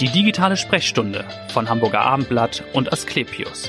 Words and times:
Die 0.00 0.08
digitale 0.08 0.56
Sprechstunde 0.56 1.24
von 1.48 1.68
Hamburger 1.68 2.02
Abendblatt 2.02 2.62
und 2.72 2.92
Asklepios. 2.92 3.68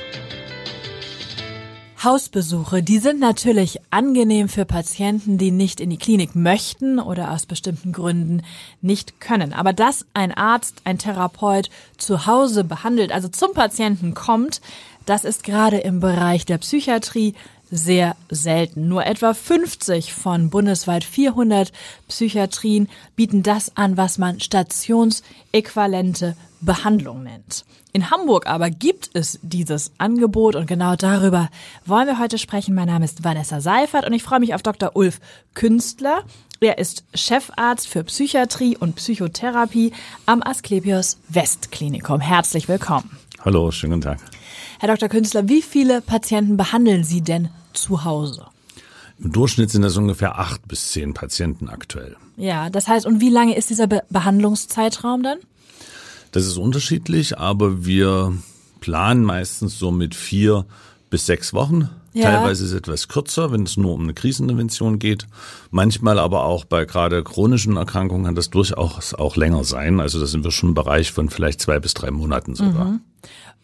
Hausbesuche, 2.04 2.84
die 2.84 3.00
sind 3.00 3.20
natürlich 3.20 3.80
angenehm 3.90 4.48
für 4.48 4.66
Patienten, 4.66 5.40
die 5.40 5.50
nicht 5.50 5.80
in 5.80 5.90
die 5.90 5.98
Klinik 5.98 6.36
möchten 6.36 7.00
oder 7.00 7.32
aus 7.32 7.48
bestimmten 7.48 7.94
Gründen 7.94 8.44
nicht 8.80 9.20
können. 9.20 9.54
Aber 9.54 9.74
dass 9.74 10.06
ein 10.14 10.32
Arzt, 10.32 10.84
ein 10.84 11.00
Therapeut 11.00 11.72
zu 11.98 12.28
Hause 12.28 12.64
behandelt, 12.64 13.12
also 13.12 13.28
zum 13.28 13.54
Patienten 13.54 14.14
kommt, 14.14 14.62
das 15.08 15.26
ist 15.26 15.44
gerade 15.44 15.78
im 15.78 16.00
Bereich 16.00 16.46
der 16.46 16.60
Psychiatrie 16.60 17.34
sehr 17.72 18.16
selten. 18.30 18.88
Nur 18.88 19.06
etwa 19.06 19.34
50 19.34 20.14
von 20.14 20.50
bundesweit 20.50 21.04
400 21.04 21.72
Psychiatrien 22.08 22.90
bieten 23.16 23.44
das 23.44 23.76
an, 23.78 23.98
was 23.98 24.18
man 24.18 24.40
stationsäquivalente 24.40 26.36
Behandlung 26.62 27.24
nennt. 27.24 27.66
In 27.92 28.12
Hamburg 28.12 28.46
aber 28.46 28.70
gibt 28.70 29.10
es 29.14 29.40
dieses 29.42 29.92
Angebot 29.98 30.56
und 30.56 30.68
genau 30.68 30.96
darüber 30.96 31.50
wollen 31.86 32.06
wir 32.06 32.20
heute 32.20 32.38
sprechen. 32.38 32.76
Mein 32.76 32.88
Name 32.88 33.06
ist 33.06 33.24
Vanessa 33.24 33.62
Seifert 33.62 34.06
und 34.06 34.14
ich 34.14 34.22
freue 34.22 34.40
mich 34.40 34.54
auf 34.54 34.62
Dr. 34.62 34.96
Ulf 34.96 35.20
Künstler. 35.56 36.24
Er 36.62 36.78
ist 36.78 37.04
Chefarzt 37.16 37.88
für 37.88 38.04
Psychiatrie 38.04 38.78
und 38.78 38.98
Psychotherapie 38.98 39.94
am 40.26 40.44
Asklepios 40.44 41.18
Westklinikum. 41.30 42.20
Herzlich 42.20 42.68
willkommen. 42.68 43.18
Hallo, 43.44 43.72
schönen 43.72 43.94
guten 43.94 44.04
Tag. 44.04 44.20
Herr 44.80 44.90
Dr. 44.90 45.10
Künstler, 45.10 45.48
wie 45.48 45.62
viele 45.62 46.02
Patienten 46.02 46.58
behandeln 46.58 47.04
Sie 47.04 47.22
denn 47.22 47.50
zu 47.82 48.04
Hause? 48.04 48.46
Im 49.22 49.32
Durchschnitt 49.32 49.70
sind 49.70 49.82
das 49.82 49.98
ungefähr 49.98 50.40
acht 50.40 50.68
bis 50.68 50.92
zehn 50.92 51.14
Patienten 51.14 51.68
aktuell. 51.68 52.16
Ja, 52.38 52.70
das 52.70 52.88
heißt, 52.88 53.06
und 53.06 53.20
wie 53.20 53.30
lange 53.30 53.58
ist 53.58 53.70
dieser 53.70 53.88
Be 53.88 54.02
Behandlungszeitraum 54.10 55.24
dann? 55.24 55.40
Das 56.32 56.46
ist 56.46 56.58
unterschiedlich, 56.58 57.38
aber 57.38 57.86
wir 57.86 58.34
planen 58.80 59.24
meistens 59.24 59.78
so 59.78 59.92
mit 59.92 60.16
vier 60.16 60.66
bis 61.10 61.26
sechs 61.26 61.54
Wochen. 61.54 61.90
Ja. 62.14 62.32
Teilweise 62.32 62.64
ist 62.64 62.72
es 62.72 62.78
etwas 62.78 63.08
kürzer, 63.08 63.52
wenn 63.52 63.64
es 63.64 63.78
nur 63.78 63.94
um 63.94 64.04
eine 64.04 64.14
Krisenintervention 64.14 65.00
geht. 65.00 65.28
Manchmal 65.70 66.18
aber 66.18 66.46
auch 66.46 66.66
bei 66.66 66.86
gerade 66.86 67.24
chronischen 67.24 67.78
Erkrankungen 67.78 68.26
kann 68.26 68.36
das 68.36 68.50
durchaus 68.50 69.14
auch 69.14 69.36
länger 69.36 69.64
sein. 69.64 70.00
Also 70.00 70.20
da 70.20 70.26
sind 70.26 70.44
wir 70.44 70.52
schon 70.52 70.70
im 70.70 70.76
Bereich 70.76 71.12
von 71.12 71.30
vielleicht 71.30 71.62
zwei 71.62 71.80
bis 71.80 71.94
drei 71.94 72.10
Monaten 72.10 72.56
sogar. 72.56 72.86
Mhm. 72.86 73.02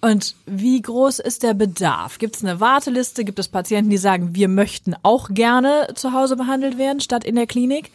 Und 0.01 0.35
wie 0.45 0.81
groß 0.81 1.19
ist 1.19 1.43
der 1.43 1.53
Bedarf? 1.53 2.19
Gibt 2.19 2.35
es 2.35 2.43
eine 2.43 2.59
Warteliste? 2.59 3.25
Gibt 3.25 3.39
es 3.39 3.47
Patienten, 3.47 3.89
die 3.89 3.97
sagen, 3.97 4.35
wir 4.35 4.47
möchten 4.47 4.95
auch 5.01 5.29
gerne 5.29 5.87
zu 5.95 6.13
Hause 6.13 6.35
behandelt 6.35 6.77
werden, 6.77 6.99
statt 6.99 7.23
in 7.23 7.35
der 7.35 7.47
Klinik? 7.47 7.91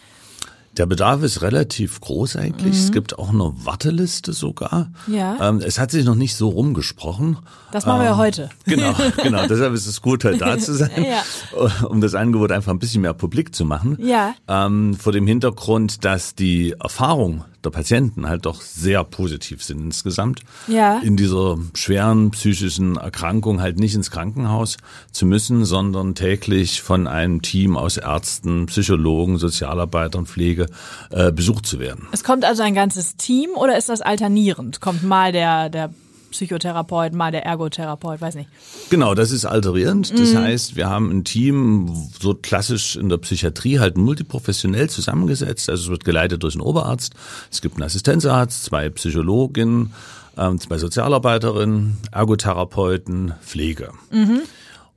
Der 0.76 0.86
Bedarf 0.86 1.24
ist 1.24 1.42
relativ 1.42 2.00
groß 2.00 2.36
eigentlich. 2.36 2.74
Mhm. 2.74 2.80
Es 2.80 2.92
gibt 2.92 3.18
auch 3.18 3.30
eine 3.30 3.52
Warteliste 3.64 4.32
sogar. 4.32 4.90
Ja. 5.08 5.36
Ähm, 5.40 5.60
es 5.64 5.80
hat 5.80 5.90
sich 5.90 6.04
noch 6.04 6.14
nicht 6.14 6.36
so 6.36 6.48
rumgesprochen. 6.48 7.38
Das 7.72 7.86
machen 7.86 8.00
wir 8.00 8.06
ja 8.06 8.12
ähm, 8.12 8.18
heute. 8.18 8.50
Genau, 8.64 8.94
genau. 9.20 9.46
Deshalb 9.48 9.74
ist 9.74 9.86
es 9.86 10.00
gut, 10.00 10.24
halt 10.24 10.40
da 10.40 10.56
zu 10.58 10.74
sein, 10.74 10.90
ja. 11.04 11.86
um 11.86 12.00
das 12.00 12.14
Angebot 12.14 12.52
einfach 12.52 12.70
ein 12.70 12.78
bisschen 12.78 13.02
mehr 13.02 13.14
publik 13.14 13.52
zu 13.52 13.64
machen. 13.64 13.98
Ja. 14.00 14.34
Ähm, 14.46 14.94
vor 14.94 15.12
dem 15.12 15.26
Hintergrund, 15.26 16.04
dass 16.04 16.36
die 16.36 16.76
Erfahrung 16.80 17.44
der 17.64 17.70
Patienten 17.70 18.28
halt 18.28 18.46
doch 18.46 18.60
sehr 18.60 19.04
positiv 19.04 19.62
sind 19.62 19.80
insgesamt. 19.80 20.40
Ja. 20.66 20.98
In 21.00 21.16
dieser 21.16 21.58
schweren 21.74 22.30
psychischen 22.30 22.96
Erkrankung 22.96 23.60
halt 23.60 23.78
nicht 23.78 23.94
ins 23.94 24.10
Krankenhaus 24.10 24.76
zu 25.12 25.26
müssen, 25.26 25.64
sondern 25.64 26.14
täglich 26.14 26.82
von 26.82 27.06
einem 27.06 27.42
Team 27.42 27.76
aus 27.76 27.96
Ärzten, 27.96 28.66
Psychologen, 28.66 29.38
Sozialarbeitern, 29.38 30.26
Pflege 30.26 30.66
äh, 31.10 31.32
besucht 31.32 31.66
zu 31.66 31.78
werden. 31.78 32.08
Es 32.12 32.24
kommt 32.24 32.44
also 32.44 32.62
ein 32.62 32.74
ganzes 32.74 33.16
Team 33.16 33.50
oder 33.54 33.76
ist 33.76 33.88
das 33.88 34.00
alternierend? 34.00 34.80
Kommt 34.80 35.02
mal 35.02 35.32
der, 35.32 35.68
der 35.68 35.92
Psychotherapeut, 36.30 37.12
mal 37.12 37.32
der 37.32 37.44
Ergotherapeut, 37.44 38.20
weiß 38.20 38.34
nicht. 38.34 38.48
Genau, 38.90 39.14
das 39.14 39.30
ist 39.30 39.44
alterierend. 39.44 40.18
Das 40.18 40.32
mhm. 40.32 40.38
heißt, 40.38 40.76
wir 40.76 40.88
haben 40.88 41.10
ein 41.10 41.24
Team, 41.24 42.08
so 42.20 42.34
klassisch 42.34 42.96
in 42.96 43.08
der 43.08 43.18
Psychiatrie 43.18 43.78
halt 43.78 43.96
multiprofessionell 43.96 44.88
zusammengesetzt. 44.88 45.68
Also 45.68 45.84
es 45.84 45.90
wird 45.90 46.04
geleitet 46.04 46.42
durch 46.42 46.54
einen 46.54 46.62
Oberarzt. 46.62 47.14
Es 47.50 47.60
gibt 47.60 47.76
einen 47.76 47.84
Assistenzarzt, 47.84 48.64
zwei 48.64 48.88
Psychologinnen, 48.90 49.92
ähm, 50.36 50.58
zwei 50.58 50.78
Sozialarbeiterinnen, 50.78 51.98
Ergotherapeuten, 52.12 53.34
Pflege. 53.42 53.90
Mhm. 54.10 54.42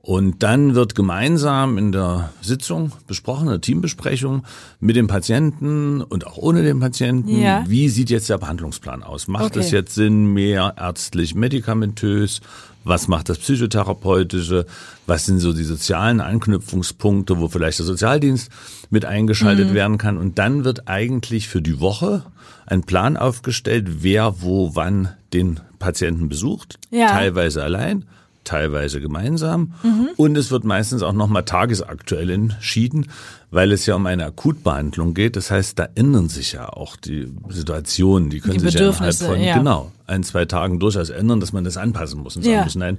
Und 0.04 0.42
dann 0.42 0.74
wird 0.74 0.94
gemeinsam 0.94 1.78
in 1.78 1.90
der 1.90 2.28
Sitzung 2.42 2.92
besprochen, 3.06 3.48
eine 3.48 3.62
Teambesprechung 3.62 4.44
mit 4.78 4.96
dem 4.96 5.06
Patienten 5.06 6.02
und 6.02 6.26
auch 6.26 6.36
ohne 6.36 6.62
den 6.62 6.78
Patienten, 6.78 7.40
ja. 7.40 7.64
wie 7.66 7.88
sieht 7.88 8.10
jetzt 8.10 8.28
der 8.28 8.36
Behandlungsplan 8.36 9.02
aus? 9.02 9.28
Macht 9.28 9.56
es 9.56 9.70
jetzt 9.70 9.94
Sinn, 9.94 10.26
mehr 10.26 10.74
ärztlich 10.76 11.34
medikamentös? 11.34 12.42
Was 12.84 13.08
macht 13.08 13.30
das 13.30 13.38
Psychotherapeutische? 13.38 14.66
Was 15.06 15.24
sind 15.24 15.38
so 15.38 15.54
die 15.54 15.64
sozialen 15.64 16.20
Anknüpfungspunkte, 16.20 17.38
wo 17.38 17.48
vielleicht 17.48 17.78
der 17.78 17.86
Sozialdienst 17.86 18.50
mit 18.90 19.06
eingeschaltet 19.06 19.70
mhm. 19.70 19.74
werden 19.74 19.96
kann? 19.96 20.18
Und 20.18 20.38
dann 20.38 20.64
wird 20.64 20.86
eigentlich 20.86 21.48
für 21.48 21.62
die 21.62 21.80
Woche 21.80 22.26
ein 22.66 22.82
Plan 22.82 23.16
aufgestellt, 23.16 24.02
wer 24.02 24.42
wo 24.42 24.76
wann 24.76 25.08
den 25.32 25.60
Patienten 25.78 26.28
besucht, 26.28 26.78
ja. 26.90 27.08
teilweise 27.08 27.62
allein, 27.62 28.04
teilweise 28.44 29.00
gemeinsam. 29.00 29.72
Mhm. 29.82 30.10
Und 30.16 30.36
es 30.36 30.50
wird 30.50 30.64
meistens 30.64 31.02
auch 31.02 31.12
nochmal 31.12 31.44
tagesaktuell 31.44 32.30
entschieden, 32.30 33.06
weil 33.50 33.72
es 33.72 33.86
ja 33.86 33.94
um 33.94 34.06
eine 34.06 34.26
Akutbehandlung 34.26 35.14
geht. 35.14 35.36
Das 35.36 35.50
heißt, 35.50 35.78
da 35.78 35.88
ändern 35.94 36.28
sich 36.28 36.52
ja 36.52 36.68
auch 36.68 36.96
die 36.96 37.32
Situationen. 37.48 38.30
Die 38.30 38.40
können 38.40 38.54
die 38.54 38.60
sich 38.60 38.74
ja 38.74 38.88
innerhalb 38.88 39.14
von, 39.14 39.40
ja. 39.40 39.58
genau, 39.58 39.92
ein, 40.06 40.22
zwei 40.22 40.44
Tagen 40.44 40.78
durchaus 40.78 41.10
ändern, 41.10 41.40
dass 41.40 41.52
man 41.52 41.64
das 41.64 41.76
anpassen 41.76 42.20
muss 42.20 42.36
und 42.36 42.42
sagen 42.42 42.56
ja. 42.56 42.64
muss, 42.64 42.76
nein, 42.76 42.98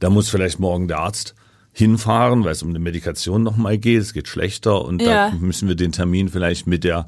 da 0.00 0.10
muss 0.10 0.28
vielleicht 0.28 0.60
morgen 0.60 0.88
der 0.88 0.98
Arzt 0.98 1.34
hinfahren, 1.72 2.44
weil 2.44 2.52
es 2.52 2.62
um 2.62 2.70
eine 2.70 2.78
Medikation 2.80 3.42
nochmal 3.42 3.78
geht, 3.78 4.00
es 4.00 4.12
geht 4.12 4.28
schlechter 4.28 4.84
und 4.84 5.00
ja. 5.00 5.30
da 5.30 5.36
müssen 5.36 5.68
wir 5.68 5.76
den 5.76 5.92
Termin 5.92 6.28
vielleicht 6.28 6.66
mit 6.66 6.84
der 6.84 7.06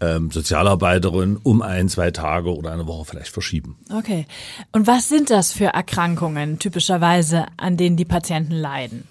ähm, 0.00 0.30
Sozialarbeiterin 0.30 1.36
um 1.42 1.62
ein, 1.62 1.88
zwei 1.88 2.10
Tage 2.10 2.54
oder 2.54 2.72
eine 2.72 2.86
Woche 2.86 3.04
vielleicht 3.04 3.32
verschieben. 3.32 3.76
Okay. 3.92 4.26
Und 4.72 4.86
was 4.86 5.08
sind 5.08 5.30
das 5.30 5.52
für 5.52 5.66
Erkrankungen 5.66 6.58
typischerweise, 6.58 7.46
an 7.56 7.76
denen 7.76 7.96
die 7.96 8.04
Patienten 8.04 8.54
leiden? 8.54 9.06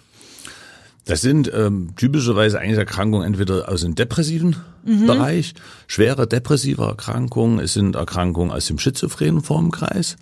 Das 1.07 1.22
sind 1.22 1.51
ähm, 1.53 1.95
typischerweise 1.95 2.59
eigentlich 2.59 2.78
Erkrankungen 2.78 3.25
entweder 3.25 3.69
aus 3.69 3.81
dem 3.81 3.95
depressiven 3.95 4.57
mhm. 4.84 5.07
Bereich, 5.07 5.53
schwere 5.88 6.28
depressive 6.28 6.84
Erkrankungen, 6.84 7.59
es 7.59 7.73
sind 7.73 7.95
Erkrankungen 7.95 8.51
aus 8.51 8.68
dem 8.68 8.78
schizophrenen 8.78 9.41
Formkreis, 9.41 10.18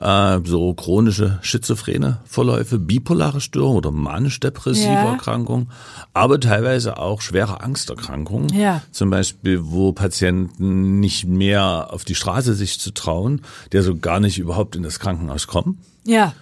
äh, 0.00 0.38
so 0.44 0.72
chronische 0.74 1.38
schizophrene 1.42 2.20
Verläufe, 2.24 2.78
bipolare 2.78 3.40
Störungen 3.40 3.76
oder 3.76 3.90
manisch-depressive 3.90 4.86
ja. 4.86 5.12
Erkrankungen, 5.12 5.70
aber 6.14 6.40
teilweise 6.40 6.98
auch 6.98 7.20
schwere 7.20 7.60
Angsterkrankungen, 7.60 8.48
ja. 8.54 8.82
zum 8.92 9.10
Beispiel, 9.10 9.60
wo 9.62 9.92
Patienten 9.92 11.00
nicht 11.00 11.26
mehr 11.26 11.88
auf 11.90 12.04
die 12.04 12.14
Straße 12.14 12.54
sich 12.54 12.80
zu 12.80 12.92
trauen, 12.92 13.42
der 13.72 13.82
so 13.82 13.96
gar 13.96 14.20
nicht 14.20 14.38
überhaupt 14.38 14.74
in 14.74 14.82
das 14.82 15.00
Krankenhaus 15.00 15.46
kommen. 15.46 15.78
Ja. 16.04 16.32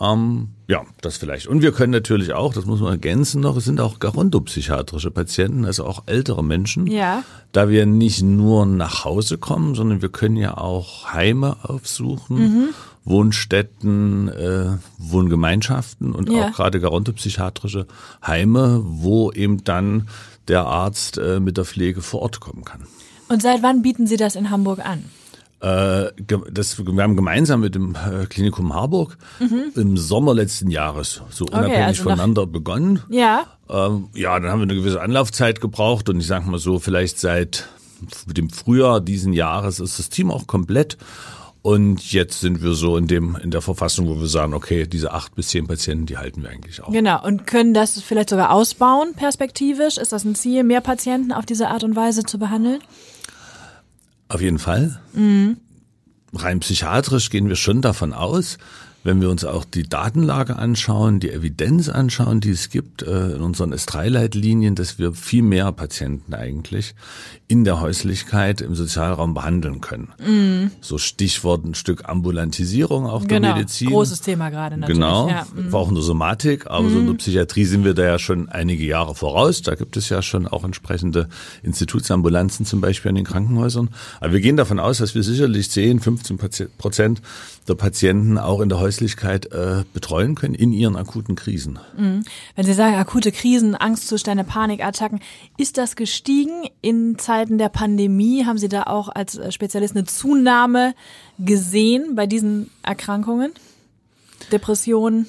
Ähm, 0.00 0.48
ja, 0.66 0.84
das 1.02 1.18
vielleicht. 1.18 1.46
Und 1.46 1.62
wir 1.62 1.72
können 1.72 1.92
natürlich 1.92 2.32
auch, 2.32 2.54
das 2.54 2.64
muss 2.64 2.80
man 2.80 2.92
ergänzen 2.92 3.40
noch, 3.40 3.56
es 3.56 3.64
sind 3.64 3.80
auch 3.80 3.98
gerontopsychiatrische 3.98 5.10
Patienten, 5.10 5.64
also 5.64 5.84
auch 5.84 6.04
ältere 6.06 6.42
Menschen. 6.42 6.86
Ja. 6.86 7.22
Da 7.52 7.68
wir 7.68 7.86
nicht 7.86 8.22
nur 8.22 8.64
nach 8.66 9.04
Hause 9.04 9.36
kommen, 9.36 9.74
sondern 9.74 10.00
wir 10.00 10.08
können 10.08 10.36
ja 10.36 10.56
auch 10.56 11.12
Heime 11.12 11.56
aufsuchen. 11.62 12.38
Mhm. 12.38 12.68
Wohnstätten, 13.02 14.28
äh, 14.28 14.76
Wohngemeinschaften 14.98 16.12
und 16.12 16.30
ja. 16.30 16.48
auch 16.48 16.52
gerade 16.52 16.80
gerontopsychiatrische 16.80 17.86
Heime, 18.24 18.82
wo 18.84 19.32
eben 19.32 19.64
dann 19.64 20.08
der 20.48 20.66
Arzt 20.66 21.16
äh, 21.16 21.40
mit 21.40 21.56
der 21.56 21.64
Pflege 21.64 22.02
vor 22.02 22.20
Ort 22.20 22.40
kommen 22.40 22.62
kann. 22.62 22.86
Und 23.28 23.40
seit 23.40 23.62
wann 23.62 23.80
bieten 23.80 24.06
Sie 24.06 24.18
das 24.18 24.36
in 24.36 24.50
Hamburg 24.50 24.84
an? 24.84 25.04
Äh, 25.60 26.12
das, 26.50 26.78
wir 26.78 27.02
haben 27.02 27.16
gemeinsam 27.16 27.60
mit 27.60 27.74
dem 27.74 27.94
äh, 27.94 28.24
Klinikum 28.26 28.74
Harburg 28.74 29.18
mhm. 29.40 29.72
im 29.74 29.96
Sommer 29.98 30.34
letzten 30.34 30.70
Jahres 30.70 31.22
so 31.30 31.44
unabhängig 31.44 31.74
okay, 31.74 31.84
also 31.84 32.02
voneinander 32.04 32.46
begonnen. 32.46 33.02
Ja. 33.10 33.46
Ähm, 33.68 34.08
ja, 34.14 34.38
dann 34.40 34.50
haben 34.50 34.60
wir 34.60 34.64
eine 34.64 34.74
gewisse 34.74 35.02
Anlaufzeit 35.02 35.60
gebraucht 35.60 36.08
und 36.08 36.18
ich 36.20 36.26
sag 36.26 36.46
mal 36.46 36.58
so, 36.58 36.78
vielleicht 36.78 37.18
seit 37.18 37.68
dem 38.26 38.48
Frühjahr 38.48 39.02
diesen 39.02 39.34
Jahres 39.34 39.80
ist 39.80 39.98
das 39.98 40.08
Team 40.08 40.30
auch 40.30 40.46
komplett. 40.46 40.96
Und 41.62 42.10
jetzt 42.10 42.40
sind 42.40 42.62
wir 42.62 42.72
so 42.72 42.96
in 42.96 43.06
dem, 43.06 43.36
in 43.36 43.50
der 43.50 43.60
Verfassung, 43.60 44.08
wo 44.08 44.18
wir 44.18 44.28
sagen, 44.28 44.54
okay, 44.54 44.86
diese 44.86 45.12
acht 45.12 45.34
bis 45.34 45.48
zehn 45.48 45.66
Patienten, 45.66 46.06
die 46.06 46.16
halten 46.16 46.42
wir 46.42 46.48
eigentlich 46.48 46.82
auch. 46.82 46.90
Genau. 46.90 47.22
Und 47.22 47.46
können 47.46 47.74
das 47.74 48.00
vielleicht 48.00 48.30
sogar 48.30 48.50
ausbauen, 48.50 49.12
perspektivisch? 49.14 49.98
Ist 49.98 50.12
das 50.12 50.24
ein 50.24 50.34
Ziel, 50.34 50.64
mehr 50.64 50.80
Patienten 50.80 51.32
auf 51.32 51.44
diese 51.44 51.68
Art 51.68 51.84
und 51.84 51.96
Weise 51.96 52.24
zu 52.24 52.38
behandeln? 52.38 52.80
Auf 54.30 54.40
jeden 54.40 54.60
Fall. 54.60 55.00
Mhm. 55.12 55.56
Rein 56.32 56.60
psychiatrisch 56.60 57.30
gehen 57.30 57.48
wir 57.48 57.56
schon 57.56 57.82
davon 57.82 58.12
aus, 58.12 58.58
wenn 59.02 59.20
wir 59.20 59.30
uns 59.30 59.44
auch 59.44 59.64
die 59.64 59.84
Datenlage 59.84 60.56
anschauen, 60.56 61.20
die 61.20 61.30
Evidenz 61.30 61.88
anschauen, 61.88 62.40
die 62.40 62.50
es 62.50 62.68
gibt 62.68 63.02
äh, 63.02 63.32
in 63.32 63.40
unseren 63.40 63.72
S3-Leitlinien, 63.72 64.74
dass 64.74 64.98
wir 64.98 65.14
viel 65.14 65.42
mehr 65.42 65.72
Patienten 65.72 66.34
eigentlich 66.34 66.94
in 67.48 67.64
der 67.64 67.80
Häuslichkeit 67.80 68.60
im 68.60 68.74
Sozialraum 68.74 69.34
behandeln 69.34 69.80
können. 69.80 70.12
Mm. 70.18 70.70
So 70.80 70.98
Stichwort 70.98 71.64
ein 71.64 71.74
Stück 71.74 72.08
Ambulantisierung 72.08 73.06
auch 73.06 73.26
genau. 73.26 73.48
der 73.48 73.56
Medizin. 73.56 73.88
Großes 73.88 74.20
Thema 74.20 74.50
gerade 74.50 74.76
natürlich. 74.76 75.00
Genau, 75.00 75.28
ja. 75.28 75.46
mm. 75.54 75.74
auch 75.74 75.88
in 75.88 75.94
der 75.94 76.04
Somatik, 76.04 76.66
aber 76.66 76.88
mm. 76.88 76.92
so 76.92 76.98
in 77.00 77.06
der 77.06 77.14
Psychiatrie 77.14 77.64
sind 77.64 77.84
wir 77.84 77.94
da 77.94 78.04
ja 78.04 78.18
schon 78.18 78.48
einige 78.50 78.84
Jahre 78.84 79.14
voraus. 79.14 79.62
Da 79.62 79.74
gibt 79.74 79.96
es 79.96 80.10
ja 80.10 80.20
schon 80.20 80.46
auch 80.46 80.62
entsprechende 80.62 81.28
Institutsambulanzen 81.62 82.66
zum 82.66 82.80
Beispiel 82.80 83.08
an 83.08 83.14
den 83.16 83.24
Krankenhäusern. 83.24 83.88
Aber 84.20 84.32
wir 84.32 84.40
gehen 84.40 84.56
davon 84.56 84.78
aus, 84.78 84.98
dass 84.98 85.14
wir 85.14 85.22
sicherlich 85.22 85.70
10, 85.70 86.00
15 86.00 86.38
Prozent 86.78 87.22
der 87.66 87.74
Patienten 87.74 88.38
auch 88.38 88.60
in 88.60 88.68
der 88.68 88.78
Häuslichkeit 88.78 88.89
äh, 89.52 89.84
betreuen 89.92 90.34
können 90.34 90.54
in 90.54 90.72
ihren 90.72 90.96
akuten 90.96 91.36
Krisen. 91.36 91.78
Mhm. 91.96 92.24
Wenn 92.56 92.66
Sie 92.66 92.72
sagen 92.72 92.96
akute 92.96 93.32
Krisen, 93.32 93.74
Angstzustände, 93.74 94.44
Panikattacken, 94.44 95.20
ist 95.56 95.78
das 95.78 95.96
gestiegen 95.96 96.68
in 96.80 97.18
Zeiten 97.18 97.58
der 97.58 97.68
Pandemie? 97.68 98.44
Haben 98.44 98.58
Sie 98.58 98.68
da 98.68 98.84
auch 98.84 99.08
als 99.08 99.36
äh, 99.36 99.52
Spezialist 99.52 99.96
eine 99.96 100.04
Zunahme 100.04 100.94
gesehen 101.38 102.14
bei 102.14 102.26
diesen 102.26 102.70
Erkrankungen? 102.82 103.52
Depressionen? 104.52 105.26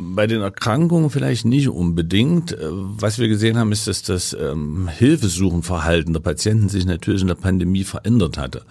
Bei 0.00 0.28
den 0.28 0.40
Erkrankungen 0.40 1.10
vielleicht 1.10 1.44
nicht 1.44 1.68
unbedingt. 1.68 2.52
Äh, 2.52 2.58
was 2.60 3.18
wir 3.18 3.28
gesehen 3.28 3.58
haben, 3.58 3.72
ist, 3.72 3.86
dass 3.86 4.02
das 4.02 4.32
ähm, 4.32 4.88
Hilfesuchenverhalten 4.88 6.12
der 6.12 6.20
Patienten 6.20 6.68
sich 6.68 6.86
natürlich 6.86 7.22
in 7.22 7.28
der 7.28 7.34
Pandemie 7.34 7.84
verändert 7.84 8.38
hatte. 8.38 8.62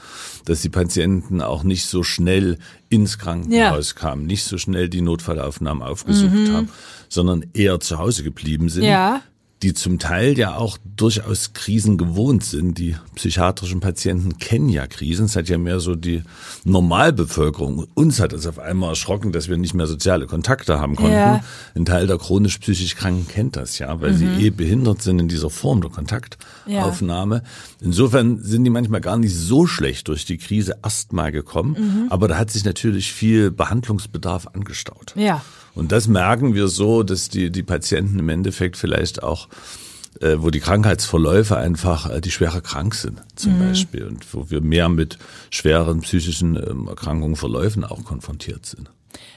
Dass 0.45 0.61
die 0.61 0.69
Patienten 0.69 1.41
auch 1.41 1.63
nicht 1.63 1.85
so 1.85 2.03
schnell 2.03 2.57
ins 2.89 3.17
Krankenhaus 3.17 3.93
ja. 3.95 4.01
kamen, 4.01 4.25
nicht 4.25 4.45
so 4.45 4.57
schnell 4.57 4.87
die 4.89 5.01
Notfallaufnahmen 5.01 5.83
aufgesucht 5.83 6.31
mhm. 6.33 6.53
haben, 6.53 6.69
sondern 7.09 7.45
eher 7.53 7.79
zu 7.81 7.97
Hause 7.97 8.23
geblieben 8.23 8.69
sind. 8.69 8.83
Ja 8.83 9.21
die 9.63 9.73
zum 9.73 9.97
Teil 9.97 10.37
ja 10.37 10.55
auch 10.55 10.77
durchaus 10.83 11.53
Krisen 11.53 11.97
gewohnt 11.97 12.43
sind. 12.43 12.77
Die 12.77 12.95
psychiatrischen 13.15 13.79
Patienten 13.79 14.37
kennen 14.37 14.69
ja 14.69 14.85
Krisen. 14.85 15.25
Es 15.25 15.35
hat 15.35 15.49
ja 15.49 15.57
mehr 15.57 15.79
so 15.79 15.95
die 15.95 16.21
Normalbevölkerung. 16.63 17.87
Uns 17.95 18.19
hat 18.19 18.33
es 18.33 18.45
auf 18.45 18.59
einmal 18.59 18.89
erschrocken, 18.89 19.31
dass 19.31 19.47
wir 19.47 19.57
nicht 19.57 19.73
mehr 19.73 19.87
soziale 19.87 20.27
Kontakte 20.27 20.79
haben 20.79 20.95
konnten. 20.95 21.13
Ja. 21.13 21.43
Ein 21.75 21.85
Teil 21.85 22.05
der 22.05 22.19
chronisch 22.19 22.59
psychisch 22.59 22.95
Kranken 22.95 23.27
kennt 23.27 23.55
das 23.55 23.79
ja, 23.79 23.99
weil 23.99 24.13
mhm. 24.13 24.17
sie 24.17 24.45
eh 24.45 24.49
behindert 24.51 25.01
sind 25.01 25.19
in 25.19 25.27
dieser 25.27 25.49
Form 25.49 25.81
der 25.81 25.89
Kontaktaufnahme. 25.89 27.35
Ja. 27.35 27.41
Insofern 27.81 28.43
sind 28.43 28.63
die 28.63 28.69
manchmal 28.69 29.01
gar 29.01 29.17
nicht 29.17 29.35
so 29.35 29.65
schlecht 29.65 30.07
durch 30.07 30.25
die 30.25 30.37
Krise 30.37 30.77
erstmal 30.83 31.31
gekommen. 31.31 31.75
Mhm. 31.77 32.07
Aber 32.11 32.27
da 32.27 32.37
hat 32.37 32.51
sich 32.51 32.63
natürlich 32.63 33.11
viel 33.11 33.49
Behandlungsbedarf 33.49 34.47
angestaut. 34.53 35.13
Ja. 35.15 35.41
Und 35.77 35.91
das 35.91 36.07
merken 36.07 36.55
wir 36.55 36.67
so, 36.67 37.03
dass 37.03 37.29
die, 37.29 37.51
die 37.51 37.63
Patienten 37.63 38.19
im 38.19 38.29
Endeffekt 38.29 38.77
vielleicht 38.77 39.23
auch 39.23 39.47
äh, 40.21 40.41
wo 40.41 40.49
die 40.49 40.59
Krankheitsverläufe 40.59 41.57
einfach, 41.57 42.09
äh, 42.09 42.21
die 42.21 42.31
schwerer 42.31 42.61
krank 42.61 42.95
sind 42.95 43.21
zum 43.35 43.59
mhm. 43.59 43.67
Beispiel 43.67 44.05
und 44.05 44.33
wo 44.33 44.49
wir 44.49 44.61
mehr 44.61 44.89
mit 44.89 45.19
schweren 45.51 46.01
psychischen 46.01 46.55
ähm, 46.55 46.87
Erkrankungen, 46.87 47.35
Verläufen 47.35 47.83
auch 47.83 48.03
konfrontiert 48.03 48.65
sind. 48.65 48.89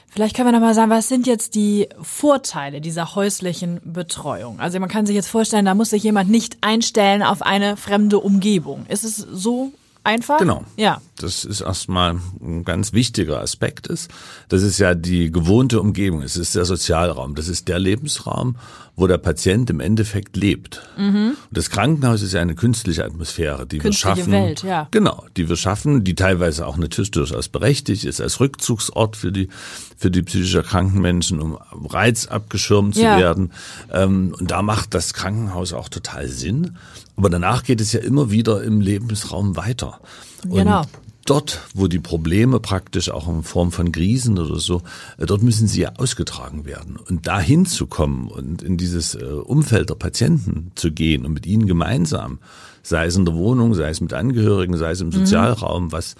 Vielleicht 0.09 0.35
können 0.35 0.47
wir 0.47 0.53
nochmal 0.53 0.73
sagen, 0.73 0.89
was 0.89 1.07
sind 1.07 1.27
jetzt 1.27 1.55
die 1.55 1.87
Vorteile 2.01 2.81
dieser 2.81 3.15
häuslichen 3.15 3.79
Betreuung? 3.83 4.59
Also 4.59 4.79
man 4.79 4.89
kann 4.89 5.05
sich 5.05 5.15
jetzt 5.15 5.29
vorstellen, 5.29 5.65
da 5.65 5.75
muss 5.75 5.91
sich 5.91 6.03
jemand 6.03 6.29
nicht 6.29 6.57
einstellen 6.61 7.21
auf 7.21 7.41
eine 7.41 7.77
fremde 7.77 8.19
Umgebung. 8.19 8.85
Ist 8.87 9.03
es 9.03 9.15
so 9.15 9.71
einfach? 10.03 10.39
Genau. 10.39 10.63
Ja. 10.77 11.01
Das 11.17 11.45
ist 11.45 11.61
erstmal 11.61 12.19
ein 12.41 12.63
ganz 12.63 12.93
wichtiger 12.93 13.41
Aspekt 13.41 13.87
ist. 13.87 14.09
Das 14.49 14.63
ist 14.63 14.79
ja 14.79 14.95
die 14.95 15.31
gewohnte 15.31 15.79
Umgebung. 15.79 16.21
Es 16.21 16.37
ist 16.37 16.55
der 16.55 16.65
Sozialraum. 16.65 17.35
Das 17.35 17.47
ist 17.47 17.67
der 17.67 17.79
Lebensraum, 17.79 18.55
wo 19.01 19.07
der 19.07 19.17
Patient 19.17 19.67
im 19.71 19.79
Endeffekt 19.79 20.37
lebt. 20.37 20.83
Mhm. 20.95 21.29
Und 21.29 21.57
das 21.57 21.71
Krankenhaus 21.71 22.21
ist 22.21 22.33
ja 22.33 22.41
eine 22.41 22.53
künstliche 22.53 23.03
Atmosphäre, 23.03 23.65
die 23.65 23.79
künstliche 23.79 24.15
wir 24.15 24.23
schaffen. 24.23 24.31
Welt, 24.31 24.61
ja. 24.63 24.87
Genau, 24.91 25.25
die 25.35 25.49
wir 25.49 25.55
schaffen, 25.55 26.03
die 26.03 26.13
teilweise 26.13 26.67
auch 26.67 26.77
natürlich 26.77 27.09
durchaus 27.09 27.49
berechtigt 27.49 28.05
ist 28.05 28.21
als 28.21 28.39
Rückzugsort 28.39 29.17
für 29.17 29.31
die 29.31 29.49
für 29.97 30.11
die 30.11 30.21
psychisch 30.21 30.53
erkrankten 30.53 31.01
Menschen, 31.01 31.39
um 31.39 31.57
Reiz 31.87 32.27
abgeschirmt 32.27 32.93
zu 32.93 33.01
ja. 33.01 33.17
werden. 33.17 33.51
Ähm, 33.91 34.35
und 34.39 34.51
da 34.51 34.61
macht 34.61 34.93
das 34.93 35.13
Krankenhaus 35.13 35.73
auch 35.73 35.89
total 35.89 36.27
Sinn. 36.27 36.77
Aber 37.17 37.31
danach 37.31 37.63
geht 37.63 37.81
es 37.81 37.93
ja 37.93 38.01
immer 38.01 38.29
wieder 38.29 38.63
im 38.63 38.81
Lebensraum 38.81 39.57
weiter. 39.57 39.99
Und 40.43 40.57
genau 40.57 40.85
dort, 41.31 41.61
wo 41.73 41.87
die 41.87 41.99
Probleme 41.99 42.59
praktisch 42.59 43.09
auch 43.09 43.29
in 43.29 43.43
Form 43.43 43.71
von 43.71 43.93
Krisen 43.93 44.37
oder 44.37 44.59
so, 44.59 44.81
äh, 45.17 45.25
dort 45.25 45.41
müssen 45.41 45.65
sie 45.65 45.81
ja 45.81 45.93
ausgetragen 45.95 46.65
werden. 46.65 46.97
Und 46.97 47.25
da 47.25 47.39
hinzukommen 47.39 48.27
und 48.27 48.61
in 48.61 48.75
dieses 48.75 49.15
äh, 49.15 49.23
Umfeld 49.23 49.89
der 49.89 49.95
Patienten 49.95 50.73
zu 50.75 50.91
gehen 50.91 51.25
und 51.25 51.31
mit 51.31 51.45
ihnen 51.45 51.67
gemeinsam, 51.67 52.39
sei 52.83 53.05
es 53.05 53.15
in 53.15 53.23
der 53.23 53.33
Wohnung, 53.33 53.73
sei 53.75 53.89
es 53.89 54.01
mit 54.01 54.11
Angehörigen, 54.11 54.77
sei 54.77 54.91
es 54.91 54.99
im 54.99 55.07
mhm. 55.07 55.13
Sozialraum, 55.13 55.93
was 55.93 56.15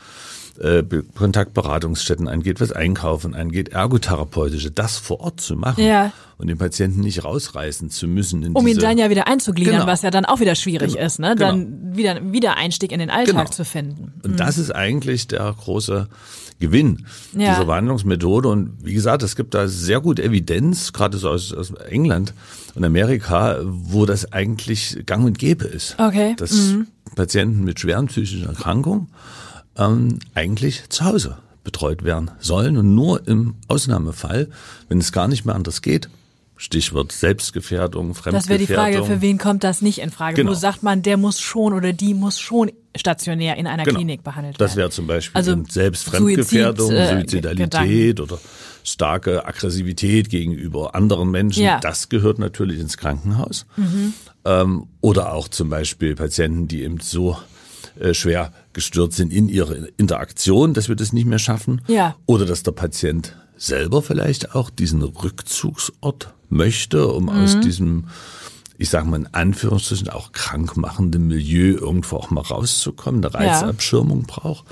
äh, 0.62 0.84
Kontaktberatungsstätten 1.16 2.28
angeht, 2.28 2.62
was 2.62 2.72
Einkaufen 2.72 3.34
angeht, 3.34 3.70
ergotherapeutische, 3.70 4.72
das 4.72 4.98
vor 4.98 5.20
Ort 5.22 5.42
zu 5.42 5.56
machen 5.56 5.84
ja. 5.84 6.12
und 6.38 6.48
den 6.48 6.58
Patienten 6.58 7.02
nicht 7.02 7.24
rausreißen 7.24 7.90
zu 7.90 8.08
müssen. 8.08 8.56
um 8.56 8.68
ihn 8.68 8.78
dann 8.78 8.98
ja 8.98 9.10
wieder 9.10 9.28
einzugliedern, 9.28 9.76
genau. 9.76 9.88
was 9.88 10.04
ja 10.04 10.12
dann 10.12 10.26
auch 10.26 10.40
wieder 10.40 10.56
schwierig 10.56 10.94
genau. 10.94 11.06
ist, 11.06 11.20
ne? 11.20 11.36
Genau. 11.36 11.52
Dann 11.52 11.96
wieder 11.96 12.32
wieder 12.32 12.58
Einstieg 12.58 12.92
in 12.92 13.00
den 13.00 13.10
Alltag 13.10 13.36
genau. 13.36 13.50
zu 13.50 13.66
finden. 13.66 14.14
Und 14.24 14.40
das 14.40 14.58
ist 14.58 14.72
eigentlich 14.72 15.28
der 15.28 15.52
große 15.52 16.08
Gewinn 16.60 17.06
ja. 17.34 17.54
dieser 17.54 17.66
Behandlungsmethode. 17.66 18.48
Und 18.48 18.78
wie 18.84 18.94
gesagt, 18.94 19.24
es 19.24 19.36
gibt 19.36 19.54
da 19.54 19.68
sehr 19.68 20.00
gut 20.00 20.20
Evidenz, 20.20 20.94
gerade 20.94 21.18
so 21.18 21.30
aus, 21.30 21.54
aus 21.54 21.72
England 21.72 22.34
und 22.76 22.86
Amerika, 22.86 23.58
wo 23.64 24.06
das 24.06 24.32
eigentlich 24.32 25.04
gang 25.06 25.26
und 25.26 25.40
gäbe 25.40 25.66
ist. 25.66 25.96
Okay. 25.98 26.36
Dass 26.38 26.54
mhm. 26.54 26.88
Patienten 27.16 27.64
mit 27.64 27.80
schweren 27.80 28.08
psychischen 28.08 28.48
Erkrankungen 28.48 29.08
ähm, 29.78 30.20
eigentlich 30.34 30.90
zu 30.90 31.06
Hause 31.06 31.38
betreut 31.64 32.04
werden 32.04 32.32
sollen 32.40 32.78
und 32.78 32.96
nur 32.96 33.28
im 33.28 33.56
Ausnahmefall, 33.68 34.50
wenn 34.90 34.98
es 34.98 35.12
gar 35.12 35.28
nicht 35.28 35.46
mehr 35.46 35.56
anders 35.56 35.82
geht, 35.82 36.10
Stichwort 36.62 37.12
Selbstgefährdung, 37.12 38.14
Fremdgefährdung. 38.14 38.40
Das 38.40 38.48
wäre 38.48 38.60
die 38.60 38.68
Frage, 38.68 39.04
für 39.04 39.22
wen 39.22 39.40
kommt 39.40 39.64
das 39.64 39.82
nicht 39.82 39.98
in 39.98 40.12
Frage? 40.12 40.36
Genau. 40.36 40.52
Wo 40.52 40.54
sagt 40.54 40.84
man, 40.84 41.02
der 41.02 41.18
muss 41.18 41.40
schon 41.40 41.74
oder 41.74 41.92
die 41.92 42.14
muss 42.14 42.40
schon 42.40 42.72
stationär 42.96 43.58
in 43.58 43.66
einer 43.66 43.84
genau. 43.84 43.98
Klinik 43.98 44.24
behandelt 44.24 44.60
werden? 44.60 44.68
Das 44.68 44.76
wäre 44.76 44.92
zum 44.92 45.08
Beispiel 45.08 45.38
also 45.38 45.64
Selbstfremdgefährdung, 45.68 46.90
Suizid, 46.90 47.10
äh, 47.10 47.20
Suizidalität 47.20 48.20
oder 48.20 48.38
starke 48.84 49.46
Aggressivität 49.46 50.30
gegenüber 50.30 50.94
anderen 50.94 51.32
Menschen. 51.32 51.64
Ja. 51.64 51.80
Das 51.80 52.10
gehört 52.10 52.38
natürlich 52.38 52.80
ins 52.80 52.98
Krankenhaus. 52.98 53.66
Mhm. 53.78 54.14
Ähm, 54.46 54.88
oder 55.02 55.34
auch 55.34 55.48
zum 55.48 55.70
Beispiel 55.70 56.16
Patienten, 56.16 56.68
die 56.68 56.84
eben 56.84 57.00
so 57.00 57.38
äh, 58.00 58.14
schwer 58.14 58.52
gestört 58.74 59.14
sind 59.14 59.34
in 59.34 59.50
ihrer 59.50 59.76
Interaktion, 59.98 60.74
dass 60.74 60.90
wir 60.90 60.96
das 60.96 61.14
nicht 61.14 61.26
mehr 61.26 61.40
schaffen. 61.40 61.82
Ja. 61.88 62.16
Oder 62.26 62.46
dass 62.46 62.64
der 62.64 62.72
Patient 62.72 63.36
selber 63.58 64.02
vielleicht 64.02 64.56
auch 64.56 64.70
diesen 64.70 65.04
Rückzugsort 65.04 66.34
möchte, 66.50 67.08
um 67.08 67.26
mhm. 67.26 67.30
aus 67.30 67.60
diesem, 67.60 68.06
ich 68.78 68.90
sage 68.90 69.08
mal 69.08 69.18
in 69.18 69.28
Anführungsstrichen, 69.28 70.10
auch 70.10 70.32
krankmachenden 70.32 71.28
Milieu 71.28 71.78
irgendwo 71.78 72.18
auch 72.18 72.32
mal 72.32 72.42
rauszukommen, 72.42 73.24
eine 73.24 73.34
Reizabschirmung 73.34 74.22
ja. 74.22 74.26
braucht. 74.28 74.66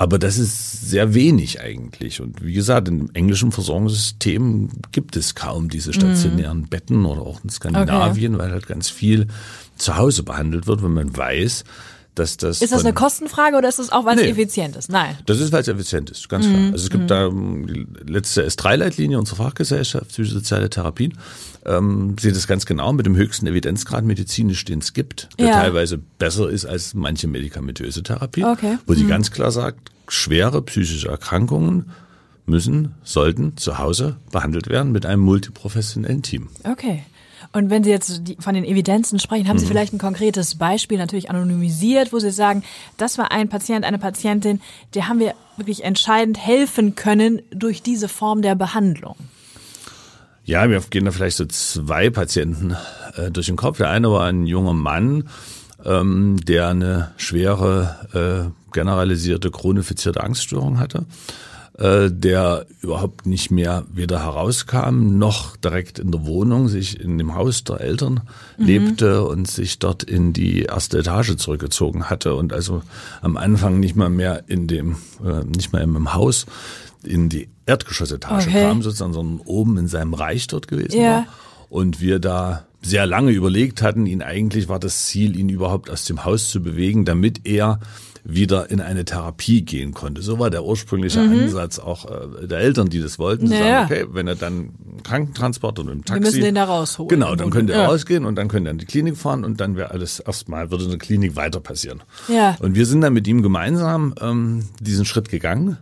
Aber 0.00 0.20
das 0.20 0.38
ist 0.38 0.88
sehr 0.88 1.12
wenig 1.12 1.60
eigentlich. 1.60 2.20
Und 2.20 2.44
wie 2.44 2.52
gesagt, 2.52 2.86
im 2.86 3.10
englischen 3.14 3.50
Versorgungssystem 3.50 4.68
gibt 4.92 5.16
es 5.16 5.34
kaum 5.34 5.68
diese 5.68 5.92
stationären 5.92 6.60
mhm. 6.60 6.68
Betten 6.68 7.04
oder 7.04 7.22
auch 7.22 7.42
in 7.42 7.50
Skandinavien, 7.50 8.36
okay. 8.36 8.44
weil 8.44 8.52
halt 8.52 8.68
ganz 8.68 8.90
viel 8.90 9.26
zu 9.76 9.96
Hause 9.96 10.22
behandelt 10.22 10.68
wird, 10.68 10.84
wenn 10.84 10.94
man 10.94 11.16
weiß, 11.16 11.64
dass 12.18 12.36
das. 12.36 12.62
Ist 12.62 12.72
das 12.72 12.84
eine 12.84 12.92
Kostenfrage 12.92 13.56
oder 13.56 13.68
ist 13.68 13.78
das 13.78 13.90
auch, 13.90 14.04
weil 14.04 14.16
es 14.16 14.24
nee, 14.24 14.30
effizient 14.30 14.76
ist? 14.76 14.90
Nein. 14.90 15.16
Das 15.26 15.40
ist, 15.40 15.52
weil 15.52 15.62
es 15.62 15.68
effizient 15.68 16.10
ist, 16.10 16.28
ganz 16.28 16.46
mhm. 16.46 16.54
klar. 16.54 16.64
Also 16.72 16.84
es 16.84 16.90
gibt 16.90 17.04
mhm. 17.04 17.08
da 17.08 17.28
die 17.28 17.86
letzte 18.06 18.46
S3-Leitlinie 18.46 19.18
unserer 19.18 19.36
Fachgesellschaft 19.36 20.08
psychosoziale 20.08 20.70
Therapien, 20.70 21.16
ähm, 21.64 22.16
sieht 22.18 22.34
das 22.34 22.46
ganz 22.46 22.66
genau 22.66 22.92
mit 22.92 23.06
dem 23.06 23.16
höchsten 23.16 23.46
Evidenzgrad 23.46 24.04
medizinisch, 24.04 24.64
den 24.64 24.80
es 24.80 24.92
gibt, 24.92 25.28
der 25.38 25.48
ja. 25.48 25.52
teilweise 25.60 25.98
besser 25.98 26.48
ist 26.48 26.64
als 26.64 26.94
manche 26.94 27.28
medikamentöse 27.28 28.02
Therapie, 28.02 28.44
okay. 28.44 28.78
wo 28.86 28.94
die 28.94 29.04
mhm. 29.04 29.08
ganz 29.08 29.30
klar 29.30 29.50
sagt, 29.50 29.90
schwere 30.08 30.62
psychische 30.62 31.08
Erkrankungen 31.08 31.90
müssen, 32.46 32.94
sollten 33.04 33.56
zu 33.56 33.78
Hause 33.78 34.16
behandelt 34.32 34.68
werden 34.68 34.92
mit 34.92 35.06
einem 35.06 35.22
multiprofessionellen 35.22 36.22
Team. 36.22 36.48
Okay. 36.64 37.04
Und 37.52 37.70
wenn 37.70 37.82
Sie 37.82 37.90
jetzt 37.90 38.22
von 38.40 38.54
den 38.54 38.64
Evidenzen 38.64 39.18
sprechen, 39.18 39.48
haben 39.48 39.56
mhm. 39.56 39.60
Sie 39.60 39.66
vielleicht 39.66 39.92
ein 39.92 39.98
konkretes 39.98 40.56
Beispiel, 40.56 40.98
natürlich 40.98 41.30
anonymisiert, 41.30 42.12
wo 42.12 42.18
Sie 42.18 42.30
sagen, 42.30 42.62
das 42.96 43.18
war 43.18 43.32
ein 43.32 43.48
Patient, 43.48 43.84
eine 43.84 43.98
Patientin, 43.98 44.60
der 44.94 45.08
haben 45.08 45.18
wir 45.18 45.34
wirklich 45.56 45.84
entscheidend 45.84 46.38
helfen 46.38 46.94
können 46.94 47.42
durch 47.50 47.82
diese 47.82 48.08
Form 48.08 48.42
der 48.42 48.54
Behandlung? 48.54 49.16
Ja, 50.44 50.68
wir 50.70 50.80
gehen 50.80 51.04
da 51.04 51.10
vielleicht 51.10 51.36
so 51.36 51.44
zwei 51.46 52.10
Patienten 52.10 52.76
äh, 53.16 53.30
durch 53.30 53.46
den 53.46 53.56
Kopf. 53.56 53.78
Der 53.78 53.90
eine 53.90 54.10
war 54.10 54.26
ein 54.26 54.46
junger 54.46 54.72
Mann, 54.72 55.28
ähm, 55.84 56.38
der 56.42 56.68
eine 56.68 57.12
schwere 57.16 58.50
äh, 58.52 58.72
generalisierte 58.72 59.50
chronifizierte 59.50 60.22
Angststörung 60.22 60.78
hatte 60.78 61.06
äh, 61.78 62.10
der 62.10 62.66
überhaupt 62.80 63.26
nicht 63.26 63.50
mehr 63.50 63.84
weder 63.92 64.24
herauskam, 64.24 65.16
noch 65.18 65.56
direkt 65.56 65.98
in 65.98 66.10
der 66.10 66.26
Wohnung 66.26 66.68
sich 66.68 67.00
in 67.00 67.18
dem 67.18 67.36
Haus 67.36 67.62
der 67.62 67.80
Eltern 67.80 68.22
mhm. 68.58 68.66
lebte 68.66 69.22
und 69.22 69.48
sich 69.48 69.78
dort 69.78 70.02
in 70.02 70.32
die 70.32 70.62
erste 70.62 70.98
Etage 70.98 71.36
zurückgezogen 71.36 72.10
hatte 72.10 72.34
und 72.34 72.52
also 72.52 72.82
am 73.20 73.36
Anfang 73.36 73.78
nicht 73.78 73.94
mal 73.94 74.10
mehr 74.10 74.42
in 74.48 74.66
dem, 74.66 74.96
äh, 75.24 75.44
nicht 75.44 75.72
mal 75.72 75.80
im 75.82 76.14
Haus 76.14 76.46
in 77.04 77.28
die 77.28 77.48
Erdgeschossetage 77.66 78.48
okay. 78.48 78.62
kam 78.62 78.82
sozusagen, 78.82 79.12
sondern 79.12 79.46
oben 79.46 79.78
in 79.78 79.86
seinem 79.86 80.14
Reich 80.14 80.48
dort 80.48 80.66
gewesen 80.66 81.00
ja. 81.00 81.10
war. 81.10 81.26
Und 81.68 82.00
wir 82.00 82.18
da 82.18 82.66
sehr 82.82 83.06
lange 83.06 83.30
überlegt 83.30 83.82
hatten, 83.82 84.06
ihn 84.06 84.22
eigentlich 84.22 84.68
war 84.68 84.78
das 84.78 85.06
Ziel, 85.06 85.36
ihn 85.36 85.48
überhaupt 85.48 85.90
aus 85.90 86.04
dem 86.04 86.24
Haus 86.24 86.50
zu 86.50 86.62
bewegen, 86.62 87.04
damit 87.04 87.46
er 87.46 87.80
wieder 88.30 88.70
in 88.70 88.82
eine 88.82 89.06
Therapie 89.06 89.62
gehen 89.62 89.94
konnte. 89.94 90.20
So 90.20 90.38
war 90.38 90.50
der 90.50 90.62
ursprüngliche 90.62 91.20
mhm. 91.20 91.44
Ansatz 91.44 91.78
auch 91.78 92.04
äh, 92.04 92.46
der 92.46 92.58
Eltern, 92.58 92.90
die 92.90 93.00
das 93.00 93.18
wollten. 93.18 93.48
Naja. 93.48 93.88
Sagen, 93.88 93.92
okay, 93.92 94.06
wenn 94.12 94.28
er 94.28 94.34
dann 94.34 94.74
Krankentransport 95.02 95.78
oder 95.78 95.92
im 95.92 96.04
Taxi. 96.04 96.22
Wir 96.22 96.26
müssen 96.26 96.42
den 96.42 96.54
da 96.54 96.64
rausholen. 96.64 97.08
Genau, 97.08 97.34
dann 97.34 97.48
könnte 97.48 97.72
er 97.72 97.82
ja. 97.82 97.86
rausgehen 97.86 98.26
und 98.26 98.36
dann 98.36 98.48
könnte 98.48 98.68
er 98.68 98.72
in 98.72 98.78
die 98.78 98.84
Klinik 98.84 99.16
fahren 99.16 99.44
und 99.44 99.60
dann 99.62 99.76
wäre 99.76 99.92
alles 99.92 100.20
erstmal, 100.20 100.70
würde 100.70 100.84
in 100.84 100.90
der 100.90 100.98
Klinik 100.98 101.36
weiter 101.36 101.60
passieren. 101.60 102.02
Ja. 102.28 102.54
Und 102.60 102.74
wir 102.74 102.84
sind 102.84 103.00
dann 103.00 103.14
mit 103.14 103.26
ihm 103.26 103.42
gemeinsam 103.42 104.14
ähm, 104.20 104.66
diesen 104.78 105.06
Schritt 105.06 105.30
gegangen. 105.30 105.78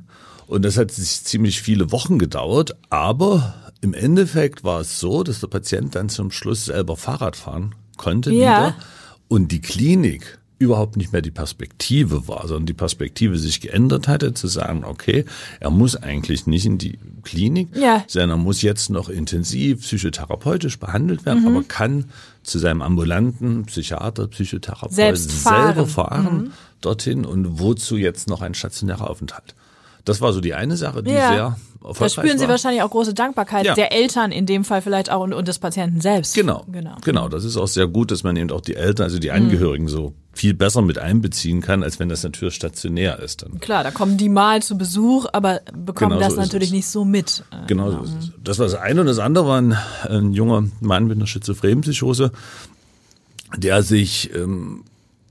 Und 0.46 0.64
das 0.64 0.78
hat 0.78 0.92
sich 0.92 1.24
ziemlich 1.24 1.60
viele 1.60 1.90
Wochen 1.90 2.20
gedauert, 2.20 2.76
aber 2.88 3.54
im 3.80 3.92
Endeffekt 3.92 4.62
war 4.62 4.82
es 4.82 5.00
so, 5.00 5.24
dass 5.24 5.40
der 5.40 5.48
Patient 5.48 5.96
dann 5.96 6.08
zum 6.08 6.30
Schluss 6.30 6.66
selber 6.66 6.96
Fahrrad 6.96 7.34
fahren 7.34 7.74
konnte 7.96 8.30
ja. 8.30 8.36
wieder 8.36 8.74
und 9.26 9.50
die 9.50 9.60
Klinik 9.60 10.38
überhaupt 10.58 10.96
nicht 10.96 11.12
mehr 11.12 11.20
die 11.20 11.30
Perspektive 11.30 12.28
war, 12.28 12.48
sondern 12.48 12.66
die 12.66 12.72
Perspektive 12.72 13.38
sich 13.38 13.60
geändert 13.60 14.08
hatte, 14.08 14.32
zu 14.32 14.46
sagen, 14.46 14.84
okay, 14.84 15.26
er 15.60 15.70
muss 15.70 15.96
eigentlich 15.96 16.46
nicht 16.46 16.64
in 16.64 16.78
die 16.78 16.98
Klinik, 17.24 17.68
ja. 17.76 18.04
sondern 18.06 18.30
er 18.30 18.36
muss 18.38 18.62
jetzt 18.62 18.88
noch 18.88 19.08
intensiv 19.08 19.82
psychotherapeutisch 19.82 20.78
behandelt 20.78 21.26
werden, 21.26 21.42
mhm. 21.42 21.48
aber 21.48 21.62
kann 21.64 22.06
zu 22.42 22.58
seinem 22.58 22.80
ambulanten 22.80 23.66
Psychiater, 23.66 24.28
Psychotherapeuten 24.28 24.94
Selbst 24.94 25.32
fahren. 25.32 25.74
selber 25.74 25.86
fahren 25.86 26.36
mhm. 26.36 26.52
dorthin 26.80 27.24
und 27.26 27.58
wozu 27.58 27.96
jetzt 27.96 28.28
noch 28.28 28.40
ein 28.40 28.54
stationärer 28.54 29.10
Aufenthalt? 29.10 29.54
Das 30.06 30.20
war 30.20 30.32
so 30.32 30.40
die 30.40 30.54
eine 30.54 30.76
Sache, 30.76 31.02
die 31.02 31.10
ja. 31.10 31.32
sehr 31.32 31.56
da 31.98 32.08
spüren 32.08 32.38
Sie 32.38 32.48
wahrscheinlich 32.48 32.82
auch 32.82 32.90
große 32.90 33.14
Dankbarkeit 33.14 33.66
ja. 33.66 33.74
der 33.74 33.92
Eltern 33.92 34.32
in 34.32 34.46
dem 34.46 34.64
Fall 34.64 34.82
vielleicht 34.82 35.10
auch 35.10 35.22
und, 35.22 35.32
und, 35.32 35.48
des 35.48 35.58
Patienten 35.58 36.00
selbst. 36.00 36.34
Genau, 36.34 36.64
genau. 36.70 36.96
Genau, 37.04 37.28
das 37.28 37.44
ist 37.44 37.56
auch 37.56 37.68
sehr 37.68 37.86
gut, 37.86 38.10
dass 38.10 38.22
man 38.22 38.36
eben 38.36 38.50
auch 38.50 38.60
die 38.60 38.74
Eltern, 38.74 39.04
also 39.04 39.18
die 39.18 39.30
Angehörigen 39.30 39.84
mhm. 39.84 39.88
so 39.88 40.14
viel 40.32 40.54
besser 40.54 40.82
mit 40.82 40.98
einbeziehen 40.98 41.60
kann, 41.60 41.82
als 41.82 41.98
wenn 41.98 42.08
das 42.08 42.22
natürlich 42.22 42.54
stationär 42.54 43.18
ist. 43.20 43.42
Dann. 43.42 43.58
Klar, 43.60 43.84
da 43.84 43.90
kommen 43.90 44.16
die 44.16 44.28
mal 44.28 44.62
zu 44.62 44.76
Besuch, 44.76 45.26
aber 45.32 45.60
bekommen 45.72 46.12
genau 46.12 46.20
das 46.20 46.34
so 46.34 46.40
natürlich 46.40 46.72
nicht 46.72 46.86
so 46.86 47.04
mit. 47.04 47.44
Genau, 47.66 47.90
so 47.90 48.02
ist 48.02 48.14
es. 48.18 48.32
Das 48.42 48.58
war 48.58 48.66
das 48.66 48.74
eine 48.74 49.00
und 49.00 49.06
das 49.06 49.18
andere 49.18 49.46
war 49.46 49.60
ein, 49.60 49.76
ein 50.08 50.32
junger 50.32 50.64
Mann 50.80 51.06
mit 51.06 51.16
einer 51.16 51.26
Schizophrenenpsychose, 51.26 52.32
der 53.56 53.82
sich 53.82 54.34
ähm, 54.34 54.84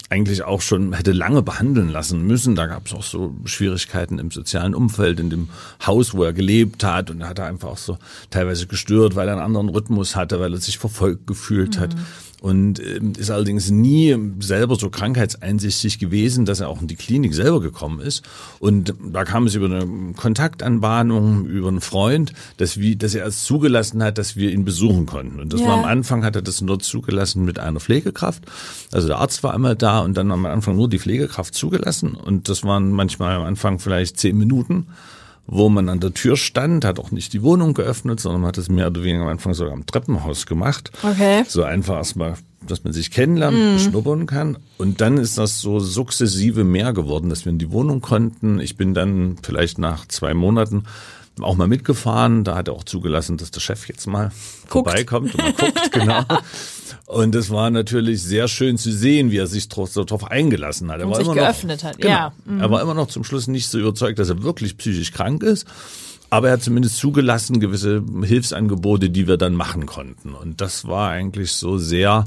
eigentlich 0.09 0.43
auch 0.43 0.61
schon 0.61 0.93
hätte 0.93 1.11
lange 1.11 1.41
behandeln 1.41 1.89
lassen 1.89 2.25
müssen. 2.27 2.55
Da 2.55 2.67
gab 2.67 2.85
es 2.85 2.93
auch 2.93 3.03
so 3.03 3.35
Schwierigkeiten 3.45 4.19
im 4.19 4.29
sozialen 4.29 4.75
Umfeld, 4.75 5.19
in 5.19 5.29
dem 5.29 5.49
Haus, 5.85 6.13
wo 6.13 6.23
er 6.23 6.33
gelebt 6.33 6.83
hat. 6.83 7.09
Und 7.09 7.21
er 7.21 7.29
hat 7.29 7.39
einfach 7.39 7.69
auch 7.69 7.77
so 7.77 7.97
teilweise 8.29 8.67
gestört, 8.67 9.15
weil 9.15 9.27
er 9.27 9.33
einen 9.33 9.43
anderen 9.43 9.69
Rhythmus 9.69 10.15
hatte, 10.15 10.39
weil 10.39 10.53
er 10.53 10.59
sich 10.59 10.77
verfolgt 10.77 11.25
gefühlt 11.25 11.77
mhm. 11.77 11.81
hat 11.81 11.95
und 12.45 12.79
ähm, 12.79 13.13
ist 13.17 13.31
allerdings 13.31 13.71
nie 13.71 14.15
selber 14.37 14.75
so 14.75 14.91
krankheitseinsichtig 14.91 15.97
gewesen, 15.97 16.45
dass 16.45 16.59
er 16.59 16.69
auch 16.69 16.79
in 16.79 16.85
die 16.85 16.95
Klinik 16.95 17.33
selber 17.33 17.59
gekommen 17.59 17.99
ist. 17.99 18.23
Und 18.59 18.93
da 19.03 19.23
kam 19.23 19.47
es 19.47 19.55
über 19.55 19.65
eine 19.65 20.13
Kontaktanbahnung, 20.13 21.47
über 21.47 21.69
einen 21.69 21.81
Freund, 21.81 22.33
dass, 22.57 22.79
wir, 22.79 22.95
dass 22.97 23.15
er 23.15 23.25
es 23.25 23.45
zugelassen 23.45 24.03
hat, 24.03 24.19
dass 24.19 24.35
wir 24.35 24.51
ihn 24.51 24.63
besuchen 24.63 25.07
konnten. 25.07 25.39
Und 25.39 25.53
das 25.53 25.61
ja. 25.61 25.69
war 25.69 25.79
am 25.79 25.85
Anfang, 25.85 26.23
hat 26.23 26.35
er 26.35 26.43
das 26.43 26.61
nur 26.61 26.77
zugelassen 26.77 27.45
mit 27.45 27.57
einer 27.57 27.79
Pflegekraft. 27.79 28.43
Also 28.91 29.07
der 29.07 29.17
Arzt 29.17 29.41
war 29.41 29.55
einmal 29.55 29.75
da 29.75 30.01
und 30.01 30.15
dann 30.15 30.31
am 30.31 30.45
Anfang 30.45 30.75
nur 30.75 30.87
die 30.87 30.99
Pflegekraft 30.99 31.55
zugelassen. 31.55 32.13
Und 32.13 32.47
das 32.47 32.63
waren 32.63 32.91
manchmal 32.91 33.37
am 33.37 33.43
Anfang 33.43 33.79
vielleicht 33.79 34.19
zehn 34.19 34.37
Minuten 34.37 34.85
wo 35.47 35.69
man 35.69 35.89
an 35.89 35.99
der 35.99 36.13
Tür 36.13 36.37
stand, 36.37 36.85
hat 36.85 36.99
auch 36.99 37.11
nicht 37.11 37.33
die 37.33 37.43
Wohnung 37.43 37.73
geöffnet, 37.73 38.19
sondern 38.19 38.41
man 38.41 38.49
hat 38.49 38.57
es 38.57 38.69
mehr 38.69 38.87
oder 38.87 39.03
weniger 39.03 39.23
am 39.23 39.29
Anfang 39.29 39.53
sogar 39.53 39.73
am 39.73 39.85
Treppenhaus 39.85 40.45
gemacht. 40.45 40.91
Okay. 41.03 41.43
So 41.47 41.63
einfach 41.63 41.95
erstmal, 41.95 42.35
dass 42.65 42.83
man 42.83 42.93
sich 42.93 43.11
kennenlernt, 43.11 43.57
mm. 43.57 43.73
beschnuppern 43.73 44.25
kann. 44.25 44.57
Und 44.77 45.01
dann 45.01 45.17
ist 45.17 45.37
das 45.37 45.61
so 45.61 45.79
sukzessive 45.79 46.63
mehr 46.63 46.93
geworden, 46.93 47.29
dass 47.29 47.45
wir 47.45 47.51
in 47.51 47.59
die 47.59 47.71
Wohnung 47.71 48.01
konnten. 48.01 48.59
Ich 48.59 48.75
bin 48.75 48.93
dann 48.93 49.37
vielleicht 49.43 49.77
nach 49.77 50.07
zwei 50.07 50.33
Monaten 50.33 50.85
auch 51.41 51.55
mal 51.55 51.67
mitgefahren. 51.67 52.43
Da 52.43 52.55
hat 52.55 52.67
er 52.67 52.73
auch 52.73 52.83
zugelassen, 52.83 53.37
dass 53.37 53.51
der 53.51 53.61
Chef 53.61 53.87
jetzt 53.87 54.07
mal 54.07 54.31
guckt. 54.69 54.89
vorbeikommt 54.89 55.35
und 55.35 55.43
mal 55.43 55.53
guckt, 55.57 55.91
genau. 55.91 56.23
Und 57.07 57.35
es 57.35 57.51
war 57.51 57.69
natürlich 57.69 58.23
sehr 58.23 58.47
schön 58.47 58.77
zu 58.77 58.91
sehen, 58.91 59.29
wie 59.29 59.37
er 59.37 59.47
sich 59.47 59.67
so 59.71 60.03
drauf 60.03 60.29
eingelassen 60.29 60.91
hat. 60.91 60.99
Er 60.99 61.05
und 61.05 61.11
war 61.11 61.17
sich 61.17 61.27
immer 61.27 61.35
geöffnet 61.35 61.83
noch, 61.83 61.89
hat, 61.89 61.97
genau, 61.99 62.09
ja. 62.09 62.33
Mhm. 62.45 62.61
Er 62.61 62.71
war 62.71 62.81
immer 62.81 62.95
noch 62.95 63.07
zum 63.07 63.23
Schluss 63.23 63.47
nicht 63.47 63.67
so 63.67 63.77
überzeugt, 63.77 64.17
dass 64.17 64.29
er 64.29 64.41
wirklich 64.41 64.77
psychisch 64.77 65.11
krank 65.11 65.43
ist. 65.43 65.67
Aber 66.31 66.47
er 66.47 66.53
hat 66.53 66.63
zumindest 66.63 66.97
zugelassen 66.97 67.59
gewisse 67.59 68.03
Hilfsangebote, 68.23 69.11
die 69.11 69.27
wir 69.27 69.37
dann 69.37 69.53
machen 69.53 69.85
konnten. 69.85 70.33
Und 70.33 70.59
das 70.59 70.87
war 70.87 71.11
eigentlich 71.11 71.51
so 71.51 71.77
sehr, 71.77 72.25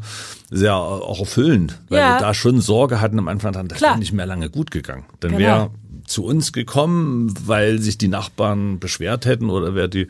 sehr 0.50 0.76
auch 0.76 1.18
erfüllend, 1.18 1.80
weil 1.88 1.98
ja. 1.98 2.14
wir 2.14 2.20
da 2.20 2.32
schon 2.32 2.60
Sorge 2.60 3.00
hatten 3.00 3.18
am 3.18 3.26
Anfang, 3.26 3.68
das 3.68 3.80
wäre 3.80 3.98
nicht 3.98 4.12
mehr 4.12 4.26
lange 4.26 4.48
gut 4.50 4.70
gegangen. 4.70 5.04
Dann 5.18 5.32
genau. 5.32 5.40
wäre 5.42 5.70
zu 6.06 6.24
uns 6.24 6.52
gekommen, 6.52 7.34
weil 7.44 7.80
sich 7.80 7.98
die 7.98 8.08
Nachbarn 8.08 8.78
beschwert 8.78 9.26
hätten 9.26 9.50
oder 9.50 9.74
wäre 9.74 9.88
die 9.88 10.06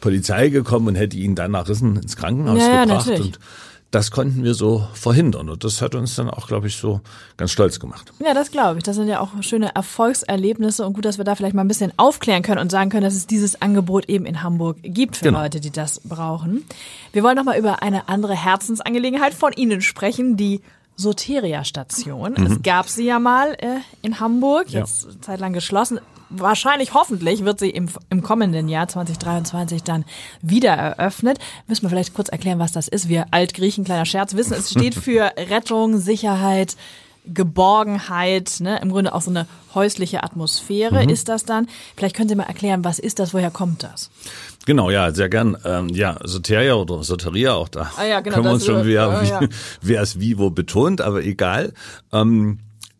Polizei 0.00 0.48
gekommen 0.50 0.88
und 0.88 0.94
hätte 0.94 1.16
ihn 1.16 1.34
dann 1.34 1.52
nach 1.52 1.68
Rissen 1.68 1.96
ins 1.96 2.16
Krankenhaus 2.16 2.60
ja, 2.60 2.84
gebracht. 2.84 3.06
Ja, 3.08 3.16
und 3.16 3.38
das 3.90 4.12
konnten 4.12 4.44
wir 4.44 4.54
so 4.54 4.86
verhindern. 4.92 5.48
Und 5.48 5.64
das 5.64 5.82
hat 5.82 5.94
uns 5.94 6.14
dann 6.14 6.30
auch, 6.30 6.46
glaube 6.46 6.68
ich, 6.68 6.76
so 6.76 7.00
ganz 7.36 7.50
stolz 7.50 7.80
gemacht. 7.80 8.12
Ja, 8.24 8.34
das 8.34 8.50
glaube 8.50 8.78
ich. 8.78 8.84
Das 8.84 8.96
sind 8.96 9.08
ja 9.08 9.20
auch 9.20 9.30
schöne 9.42 9.74
Erfolgserlebnisse 9.74 10.86
und 10.86 10.92
gut, 10.92 11.04
dass 11.04 11.18
wir 11.18 11.24
da 11.24 11.34
vielleicht 11.34 11.54
mal 11.54 11.62
ein 11.62 11.68
bisschen 11.68 11.92
aufklären 11.96 12.42
können 12.42 12.60
und 12.60 12.70
sagen 12.70 12.90
können, 12.90 13.02
dass 13.02 13.14
es 13.14 13.26
dieses 13.26 13.60
Angebot 13.60 14.08
eben 14.08 14.26
in 14.26 14.42
Hamburg 14.42 14.76
gibt 14.82 15.16
für 15.16 15.24
genau. 15.24 15.40
Leute, 15.40 15.60
die 15.60 15.70
das 15.70 16.00
brauchen. 16.04 16.64
Wir 17.12 17.22
wollen 17.22 17.36
noch 17.36 17.44
mal 17.44 17.58
über 17.58 17.82
eine 17.82 18.08
andere 18.08 18.34
Herzensangelegenheit 18.34 19.34
von 19.34 19.52
Ihnen 19.52 19.80
sprechen, 19.80 20.36
die 20.36 20.60
Soteria-Station. 21.00 22.34
Mhm. 22.36 22.46
Es 22.46 22.62
gab 22.62 22.88
sie 22.88 23.04
ja 23.04 23.18
mal 23.18 23.54
äh, 23.54 23.78
in 24.02 24.20
Hamburg, 24.20 24.70
jetzt 24.70 25.04
ja. 25.04 25.10
zeitlang 25.20 25.52
geschlossen. 25.52 26.00
Wahrscheinlich, 26.28 26.94
hoffentlich 26.94 27.44
wird 27.44 27.58
sie 27.58 27.70
im, 27.70 27.88
im 28.08 28.22
kommenden 28.22 28.68
Jahr 28.68 28.86
2023 28.86 29.82
dann 29.82 30.04
wieder 30.42 30.72
eröffnet. 30.72 31.38
Müssen 31.66 31.82
wir 31.82 31.90
vielleicht 31.90 32.14
kurz 32.14 32.28
erklären, 32.28 32.60
was 32.60 32.70
das 32.70 32.86
ist. 32.86 33.08
Wir 33.08 33.26
Altgriechen, 33.32 33.84
kleiner 33.84 34.04
Scherz, 34.04 34.34
wissen, 34.34 34.52
es 34.52 34.70
steht 34.70 34.94
für 34.94 35.32
Rettung, 35.36 35.98
Sicherheit, 35.98 36.76
Geborgenheit, 37.26 38.56
ne? 38.60 38.80
im 38.80 38.90
Grunde 38.90 39.14
auch 39.14 39.22
so 39.22 39.30
eine 39.30 39.46
häusliche 39.74 40.22
Atmosphäre 40.22 41.02
mhm. 41.02 41.10
ist 41.10 41.28
das 41.28 41.44
dann. 41.44 41.68
Vielleicht 41.96 42.16
können 42.16 42.28
Sie 42.28 42.34
mal 42.34 42.44
erklären, 42.44 42.84
was 42.84 42.98
ist 42.98 43.18
das, 43.18 43.34
woher 43.34 43.50
kommt 43.50 43.82
das? 43.82 44.10
Genau, 44.66 44.90
ja, 44.90 45.12
sehr 45.12 45.28
gern. 45.28 45.56
Ähm, 45.64 45.88
ja, 45.90 46.18
Soteria 46.24 46.74
oder 46.74 47.02
Soteria, 47.02 47.54
auch 47.54 47.68
da 47.68 47.90
ah, 47.96 48.04
ja, 48.04 48.20
genau, 48.20 48.36
können 48.36 48.46
wir 48.46 48.52
uns 48.52 48.66
schon, 48.66 48.86
wer, 48.86 49.22
ja, 49.22 49.22
ja. 49.22 49.40
wer 49.82 50.02
es 50.02 50.20
wie 50.20 50.38
wo 50.38 50.50
betont, 50.50 51.00
aber 51.00 51.22
egal. 51.22 51.72
Ähm, 52.12 52.58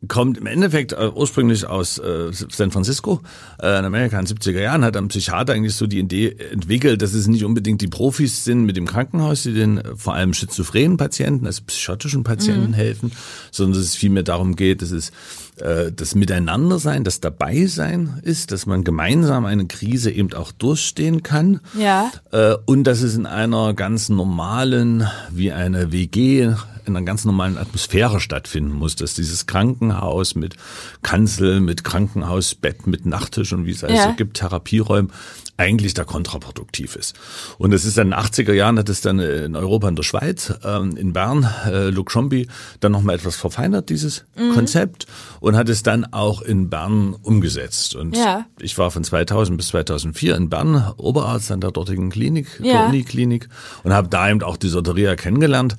kommt 0.08 0.38
im 0.38 0.46
Endeffekt 0.46 0.92
äh, 0.92 1.10
ursprünglich 1.14 1.66
aus 1.66 1.98
äh, 1.98 2.30
San 2.32 2.70
Francisco 2.70 3.20
äh, 3.60 3.78
in 3.78 3.84
Amerika 3.84 4.18
in 4.18 4.24
den 4.24 4.36
70er 4.36 4.60
Jahren, 4.60 4.84
hat 4.84 4.96
ein 4.96 5.08
Psychiater 5.08 5.52
eigentlich 5.52 5.74
so 5.74 5.86
die 5.86 5.98
Idee 5.98 6.36
entwickelt, 6.52 7.02
dass 7.02 7.12
es 7.12 7.26
nicht 7.26 7.44
unbedingt 7.44 7.82
die 7.82 7.88
Profis 7.88 8.44
sind 8.44 8.64
mit 8.64 8.76
dem 8.76 8.86
Krankenhaus, 8.86 9.42
die 9.42 9.52
den 9.52 9.78
äh, 9.78 9.96
vor 9.96 10.14
allem 10.14 10.32
schizophrenen 10.32 10.96
Patienten, 10.96 11.46
also 11.46 11.62
psychotischen 11.66 12.24
Patienten 12.24 12.68
mhm. 12.68 12.74
helfen, 12.74 13.12
sondern 13.50 13.78
dass 13.78 13.88
es 13.88 13.96
vielmehr 13.96 14.22
darum 14.22 14.56
geht, 14.56 14.80
dass 14.80 14.90
es 14.90 15.12
äh, 15.60 15.92
das 15.92 16.14
Miteinandersein, 16.14 17.04
das 17.04 17.20
Dabeisein 17.20 18.20
ist, 18.22 18.52
dass 18.52 18.66
man 18.66 18.84
gemeinsam 18.84 19.44
eine 19.44 19.66
Krise 19.66 20.10
eben 20.10 20.32
auch 20.32 20.52
durchstehen 20.52 21.22
kann. 21.22 21.60
Ja. 21.78 22.10
Äh, 22.32 22.56
und 22.66 22.84
dass 22.84 23.02
es 23.02 23.14
in 23.14 23.26
einer 23.26 23.74
ganz 23.74 24.08
normalen, 24.08 25.06
wie 25.30 25.52
eine 25.52 25.92
WG, 25.92 26.52
in 26.86 26.96
einer 26.96 27.04
ganz 27.04 27.24
normalen 27.24 27.58
Atmosphäre 27.58 28.20
stattfinden 28.20 28.72
muss, 28.72 28.96
dass 28.96 29.14
dieses 29.14 29.46
Krankenhaus 29.46 30.34
mit 30.34 30.56
Kanzel, 31.02 31.60
mit 31.60 31.84
Krankenhausbett, 31.84 32.86
mit 32.86 33.06
Nachttisch 33.06 33.52
und 33.52 33.66
wie 33.66 33.72
es 33.72 33.84
alles 33.84 33.98
ja. 33.98 34.10
so 34.10 34.14
gibt, 34.14 34.38
Therapieräumen, 34.38 35.12
eigentlich 35.60 35.92
da 35.92 36.04
kontraproduktiv 36.04 36.96
ist. 36.96 37.14
Und 37.58 37.74
es 37.74 37.84
ist 37.84 37.98
dann 37.98 38.08
in 38.08 38.10
den 38.12 38.20
80er 38.20 38.54
Jahren, 38.54 38.78
hat 38.78 38.88
es 38.88 39.02
dann 39.02 39.18
in 39.18 39.56
Europa 39.56 39.88
in 39.88 39.96
der 39.96 40.02
Schweiz, 40.04 40.54
ähm, 40.64 40.96
in 40.96 41.12
Bern, 41.12 41.46
äh, 41.66 41.90
Luc 41.90 42.10
Schombi, 42.10 42.48
dann 42.80 42.92
nochmal 42.92 43.16
etwas 43.16 43.36
verfeinert, 43.36 43.90
dieses 43.90 44.24
mhm. 44.36 44.54
Konzept. 44.54 45.06
Und 45.40 45.50
und 45.50 45.56
hat 45.56 45.68
es 45.68 45.82
dann 45.82 46.04
auch 46.12 46.42
in 46.42 46.70
Bern 46.70 47.16
umgesetzt. 47.22 47.96
Und 47.96 48.16
Ja. 48.16 48.46
ich 48.60 48.78
war 48.78 48.92
von 48.92 49.02
2000 49.02 49.56
bis 49.56 49.66
2004 49.68 50.36
in 50.36 50.48
Bern 50.48 50.92
Oberarzt 50.96 51.50
an 51.50 51.60
der 51.60 51.72
dortigen 51.72 52.08
Klinik, 52.10 52.46
Ja. 52.62 52.72
der 52.74 52.86
Uniklinik 52.86 53.48
und 53.82 53.92
habe 53.92 54.06
da 54.06 54.30
eben 54.30 54.44
auch 54.44 54.56
die 54.56 54.68
Soteria 54.68 55.16
kennengelernt. 55.16 55.76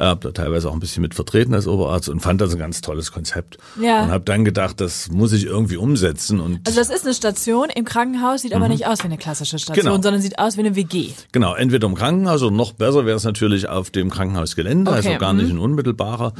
Habe 0.00 0.32
da 0.32 0.32
teilweise 0.32 0.68
auch 0.68 0.72
ein 0.72 0.80
bisschen 0.80 1.02
mit 1.02 1.14
vertreten 1.14 1.54
als 1.54 1.66
Oberarzt 1.68 2.08
und 2.08 2.20
fand 2.20 2.40
das 2.40 2.52
ein 2.52 2.58
ganz 2.58 2.80
tolles 2.80 3.12
Konzept. 3.12 3.58
Ja. 3.80 4.02
Und 4.04 4.10
habe 4.10 4.24
dann 4.24 4.44
gedacht, 4.44 4.80
das 4.80 5.10
muss 5.10 5.32
ich 5.32 5.44
irgendwie 5.44 5.76
umsetzen. 5.76 6.40
Und 6.40 6.66
Also 6.66 6.80
das 6.80 6.88
ist 6.90 7.04
eine 7.04 7.14
Station 7.14 7.68
im 7.74 7.84
Krankenhaus, 7.84 8.42
sieht 8.42 8.54
aber 8.54 8.68
nicht 8.68 8.86
aus 8.86 9.00
wie 9.00 9.04
eine 9.04 9.18
klassische 9.18 9.58
Station, 9.58 9.76
Mhm. 9.84 9.88
Genau. 9.90 10.02
sondern 10.02 10.22
sieht 10.22 10.38
aus 10.38 10.56
wie 10.56 10.60
eine 10.60 10.74
WG. 10.74 11.10
Genau, 11.32 11.54
entweder 11.54 11.86
im 11.86 11.94
Krankenhaus 11.94 12.42
oder 12.42 12.50
noch 12.56 12.72
besser 12.72 13.04
wäre 13.06 13.16
es 13.16 13.24
natürlich 13.24 13.68
auf 13.68 13.90
dem 13.90 14.10
Krankenhausgelände, 14.10 14.90
Okay, 14.90 15.06
also 15.08 15.18
gar 15.18 15.32
nicht 15.34 15.50
in 15.50 15.58
unmittelbarer, 15.58 16.32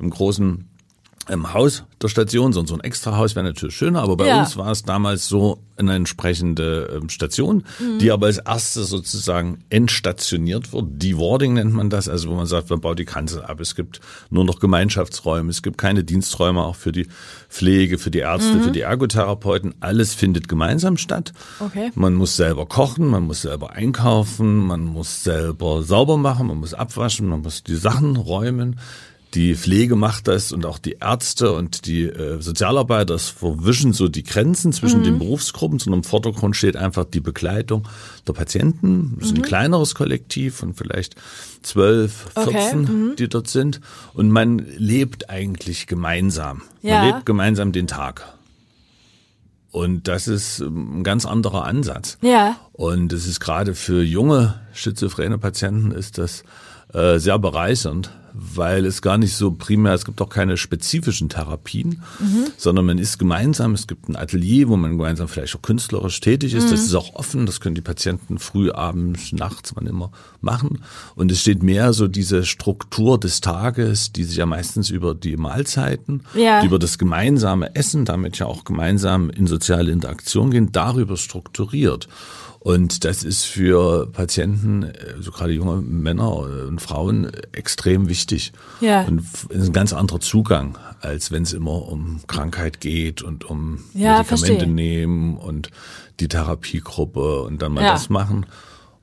im 0.00 0.10
großen 0.10 0.68
im 1.28 1.54
Haus 1.54 1.84
der 2.02 2.08
Station, 2.08 2.52
so 2.52 2.64
so 2.66 2.74
ein 2.74 2.80
Extrahaus 2.80 3.34
wäre 3.34 3.46
natürlich 3.46 3.74
schöner, 3.74 4.02
aber 4.02 4.16
bei 4.16 4.26
Ja. 4.28 4.40
uns 4.40 4.56
war 4.56 4.70
es 4.70 4.82
damals 4.82 5.26
so 5.26 5.58
eine 5.76 5.94
entsprechende 5.94 6.98
ähm, 7.00 7.08
Station, 7.08 7.64
die 8.00 8.12
aber 8.12 8.26
als 8.26 8.38
erste 8.38 8.84
sozusagen 8.84 9.64
entstationiert 9.70 10.72
wird. 10.72 10.84
Dewarding 11.02 11.54
nennt 11.54 11.72
man 11.72 11.90
das, 11.90 12.08
also 12.08 12.28
wo 12.28 12.34
man 12.34 12.46
sagt, 12.46 12.70
man 12.70 12.80
baut 12.80 12.98
die 12.98 13.04
Kanzel 13.04 13.42
ab. 13.42 13.58
Es 13.60 13.74
gibt 13.74 14.00
nur 14.30 14.44
noch 14.44 14.60
Gemeinschaftsräume, 14.60 15.50
es 15.50 15.62
gibt 15.62 15.78
keine 15.78 16.04
Diensträume 16.04 16.62
auch 16.62 16.76
für 16.76 16.92
die 16.92 17.08
Pflege, 17.48 17.98
für 17.98 18.10
die 18.10 18.18
Ärzte, 18.20 18.60
für 18.60 18.70
die 18.70 18.82
Ergotherapeuten. 18.82 19.74
Alles 19.80 20.14
findet 20.14 20.46
gemeinsam 20.48 20.96
statt. 20.96 21.32
Okay. 21.58 21.90
Man 21.94 22.14
muss 22.14 22.36
selber 22.36 22.66
kochen, 22.66 23.06
man 23.08 23.24
muss 23.24 23.42
selber 23.42 23.72
einkaufen, 23.72 24.58
man 24.66 24.84
muss 24.84 25.24
selber 25.24 25.82
sauber 25.82 26.16
machen, 26.18 26.46
man 26.48 26.58
muss 26.58 26.74
abwaschen, 26.74 27.28
man 27.28 27.40
muss 27.42 27.62
die 27.62 27.76
Sachen 27.76 28.16
räumen. 28.16 28.78
Die 29.34 29.56
Pflege 29.56 29.96
macht 29.96 30.28
das 30.28 30.52
und 30.52 30.64
auch 30.64 30.78
die 30.78 30.98
Ärzte 31.00 31.52
und 31.52 31.86
die 31.86 32.04
äh, 32.04 32.40
Sozialarbeiter 32.40 33.14
das 33.14 33.28
verwischen 33.28 33.92
so 33.92 34.08
die 34.08 34.22
Grenzen 34.22 34.72
zwischen 34.72 35.02
den 35.02 35.18
Berufsgruppen, 35.18 35.80
sondern 35.80 36.00
im 36.00 36.04
Vordergrund 36.04 36.54
steht 36.54 36.76
einfach 36.76 37.04
die 37.04 37.20
Begleitung 37.20 37.88
der 38.28 38.32
Patienten. 38.32 39.16
Das 39.18 39.28
ist 39.28 39.36
ein 39.36 39.42
kleineres 39.42 39.96
Kollektiv 39.96 40.56
von 40.56 40.74
vielleicht 40.74 41.16
zwölf, 41.62 42.26
Okay, 42.36 42.52
14, 42.52 43.16
die 43.18 43.28
dort 43.28 43.48
sind. 43.48 43.80
Und 44.12 44.30
man 44.30 44.58
lebt 44.58 45.30
eigentlich 45.30 45.88
gemeinsam. 45.88 46.62
Ja. 46.82 47.00
Man 47.00 47.06
lebt 47.08 47.26
gemeinsam 47.26 47.72
den 47.72 47.88
Tag. 47.88 48.34
Und 49.74 50.06
das 50.06 50.28
ist 50.28 50.60
ähm, 50.60 51.00
ein 51.00 51.02
ganz 51.02 51.26
anderer 51.26 51.64
Ansatz. 51.64 52.18
Ja. 52.22 52.56
Und 52.72 53.12
es 53.12 53.26
ist 53.26 53.40
gerade 53.40 53.74
für 53.74 54.04
junge 54.04 54.60
schizophrene 54.72 55.38
Patienten 55.38 55.90
ist 55.90 56.18
das 56.18 56.44
äh, 56.94 57.18
sehr 57.18 57.38
bereichernd, 57.38 58.10
weil 58.36 58.84
es 58.84 59.00
gar 59.00 59.16
nicht 59.16 59.36
so 59.36 59.52
primär, 59.52 59.94
es 59.94 60.04
gibt 60.04 60.20
auch 60.20 60.28
keine 60.28 60.56
spezifischen 60.56 61.28
Therapien, 61.28 62.02
sondern 62.56 62.84
man 62.86 62.98
ist 62.98 63.20
gemeinsam, 63.20 63.74
es 63.74 63.86
gibt 63.86 64.08
ein 64.08 64.16
Atelier, 64.16 64.68
wo 64.68 64.76
man 64.76 64.96
gemeinsam 64.98 65.28
vielleicht 65.28 65.54
auch 65.54 65.62
künstlerisch 65.62 66.18
tätig 66.18 66.52
ist, 66.54 66.72
das 66.72 66.80
ist 66.80 66.94
auch 66.96 67.14
offen, 67.14 67.46
das 67.46 67.60
können 67.60 67.76
die 67.76 67.80
Patienten 67.80 68.40
früh, 68.40 68.72
abends, 68.72 69.32
nachts, 69.32 69.76
wann 69.76 69.86
immer 69.86 70.10
machen. 70.40 70.80
Und 71.14 71.30
es 71.30 71.42
steht 71.42 71.62
mehr 71.62 71.92
so 71.92 72.08
diese 72.08 72.44
Struktur 72.44 73.20
des 73.20 73.40
Tages, 73.40 74.10
die 74.10 74.24
sich 74.24 74.36
ja 74.38 74.46
meistens 74.46 74.90
über 74.90 75.14
die 75.14 75.36
Mahlzeiten, 75.36 76.22
Ja. 76.34 76.64
über 76.64 76.80
das 76.80 76.98
gemeinsame 76.98 77.76
Essen, 77.76 78.04
damit 78.04 78.40
ja 78.40 78.46
auch 78.46 78.64
gemeinsam 78.64 79.30
in 79.30 79.46
soziale 79.46 79.92
Interaktion 79.92 80.50
gehen, 80.50 80.72
darüber 80.72 81.16
strukturiert. 81.16 82.08
Und 82.64 83.04
das 83.04 83.24
ist 83.24 83.44
für 83.44 84.06
Patienten, 84.06 84.84
äh, 84.84 84.94
so 85.20 85.30
gerade 85.32 85.52
junge 85.52 85.82
Männer 85.82 86.34
und 86.34 86.80
Frauen, 86.80 87.30
extrem 87.52 88.08
wichtig. 88.08 88.52
Ja. 88.80 89.02
Und 89.02 89.20
ist 89.50 89.66
ein 89.66 89.72
ganz 89.74 89.92
anderer 89.92 90.18
Zugang, 90.20 90.78
als 91.02 91.30
wenn 91.30 91.42
es 91.42 91.52
immer 91.52 91.86
um 91.86 92.20
Krankheit 92.26 92.80
geht 92.80 93.20
und 93.20 93.44
um 93.44 93.84
Ja, 93.92 94.16
Medikamente 94.16 94.24
verstehe. 94.46 94.66
nehmen 94.66 95.36
und 95.36 95.68
die 96.20 96.28
Therapiegruppe 96.28 97.42
und 97.42 97.60
dann 97.60 97.72
mal 97.72 97.84
Ja. 97.84 97.92
das 97.92 98.08
machen. 98.08 98.46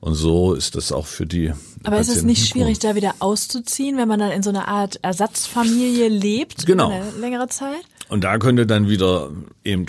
Und 0.00 0.14
so 0.14 0.54
ist 0.54 0.74
das 0.74 0.90
auch 0.90 1.06
für 1.06 1.26
die. 1.26 1.52
Aber 1.84 1.98
ist 2.00 2.08
es 2.08 2.14
Patienten 2.14 2.26
nicht 2.26 2.48
schwierig, 2.48 2.80
da 2.80 2.96
wieder 2.96 3.14
auszuziehen, 3.20 3.96
wenn 3.96 4.08
man 4.08 4.18
dann 4.18 4.32
in 4.32 4.42
so 4.42 4.50
einer 4.50 4.66
Art 4.66 4.98
Ersatzfamilie 5.02 6.08
lebt? 6.08 6.66
Genau. 6.66 6.90
Eine 6.90 7.12
längere 7.20 7.46
Zeit? 7.46 7.78
Und 8.08 8.24
da 8.24 8.38
könnte 8.38 8.66
dann 8.66 8.88
wieder 8.88 9.30
eben 9.62 9.86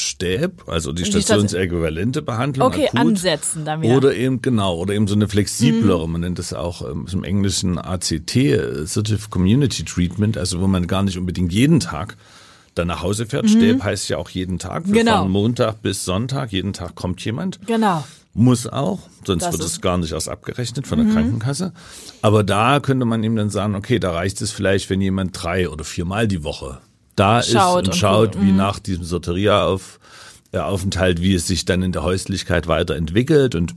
Stäb, 0.00 0.68
also 0.68 0.92
die 0.92 1.02
Die 1.02 1.10
Station- 1.10 1.48
stationsäquivalente 1.48 2.22
Behandlung 2.22 2.68
Okay, 2.68 2.86
akut, 2.88 2.98
ansetzen 3.00 3.64
dann 3.64 3.82
wieder. 3.82 3.96
Oder 3.96 4.14
eben 4.14 4.42
genau, 4.42 4.76
oder 4.76 4.94
eben 4.94 5.06
so 5.08 5.14
eine 5.14 5.28
flexiblere, 5.28 6.08
man 6.08 6.20
nennt 6.22 6.38
das 6.38 6.52
auch 6.52 6.82
ähm, 6.88 7.06
im 7.12 7.24
Englischen 7.24 7.78
ACT, 7.78 8.36
äh, 8.36 8.82
Assertive 8.82 9.28
Community 9.30 9.84
Treatment, 9.84 10.36
also 10.38 10.60
wo 10.60 10.66
man 10.66 10.86
gar 10.86 11.02
nicht 11.02 11.18
unbedingt 11.18 11.52
jeden 11.52 11.80
Tag 11.80 12.16
dann 12.74 12.86
nach 12.88 13.02
Hause 13.02 13.26
fährt. 13.26 13.50
Stäb 13.50 13.82
heißt 13.82 14.08
ja 14.08 14.16
auch 14.16 14.30
jeden 14.30 14.58
Tag. 14.58 14.84
Wir 14.86 14.90
Mhm. 14.92 14.98
Genau. 14.98 15.12
fahren 15.12 15.30
Montag 15.30 15.82
bis 15.82 16.04
Sonntag, 16.04 16.52
jeden 16.52 16.72
Tag 16.72 16.94
kommt 16.94 17.24
jemand. 17.24 17.58
Genau. 17.66 18.04
Muss 18.32 18.68
auch, 18.68 19.00
sonst 19.26 19.42
Das 19.42 19.52
wird 19.54 19.62
Mhm. 19.62 19.66
es 19.66 19.80
gar 19.80 19.98
nicht 19.98 20.12
erst 20.12 20.28
abgerechnet 20.28 20.86
von 20.86 20.98
der 21.04 21.12
Krankenkasse. 21.12 21.72
Aber 22.22 22.44
da 22.44 22.78
könnte 22.78 23.04
man 23.04 23.24
ihm 23.24 23.34
dann 23.34 23.50
sagen, 23.50 23.74
okay, 23.74 23.98
da 23.98 24.12
reicht 24.12 24.40
es 24.40 24.52
vielleicht, 24.52 24.88
wenn 24.88 25.00
jemand 25.00 25.30
drei 25.42 25.68
oder 25.68 25.82
viermal 25.82 26.28
die 26.28 26.44
Woche 26.44 26.78
da 27.20 27.40
ist 27.40 27.50
Schaut 27.52 27.78
und 27.84 27.88
und 27.88 27.96
schaut, 27.96 28.32
guckt, 28.32 28.44
wie 28.44 28.52
nach 28.52 28.78
diesem 28.78 29.04
Soteria 29.04 29.64
auf, 29.64 30.00
äh, 30.52 30.58
Aufenthalt, 30.58 31.20
wie 31.22 31.34
es 31.34 31.46
sich 31.46 31.64
dann 31.64 31.82
in 31.82 31.92
der 31.92 32.02
Häuslichkeit 32.02 32.66
weiterentwickelt 32.66 33.54
und 33.54 33.74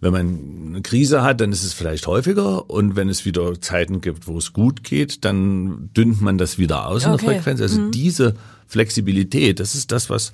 wenn 0.00 0.12
man 0.12 0.38
eine 0.68 0.82
Krise 0.82 1.22
hat, 1.22 1.40
dann 1.40 1.52
ist 1.52 1.64
es 1.64 1.72
vielleicht 1.72 2.06
häufiger 2.06 2.68
und 2.68 2.96
wenn 2.96 3.08
es 3.08 3.24
wieder 3.24 3.58
Zeiten 3.62 4.02
gibt, 4.02 4.26
wo 4.26 4.36
es 4.36 4.52
gut 4.52 4.84
geht, 4.84 5.24
dann 5.24 5.88
dünnt 5.96 6.20
man 6.20 6.36
das 6.36 6.58
wieder 6.58 6.86
aus 6.86 7.04
in 7.04 7.12
Okay. 7.12 7.24
der 7.24 7.34
Frequenz. 7.36 7.60
Also 7.62 7.90
diese 7.90 8.34
Flexibilität, 8.66 9.58
das 9.58 9.74
ist 9.74 9.92
das, 9.92 10.10
was 10.10 10.32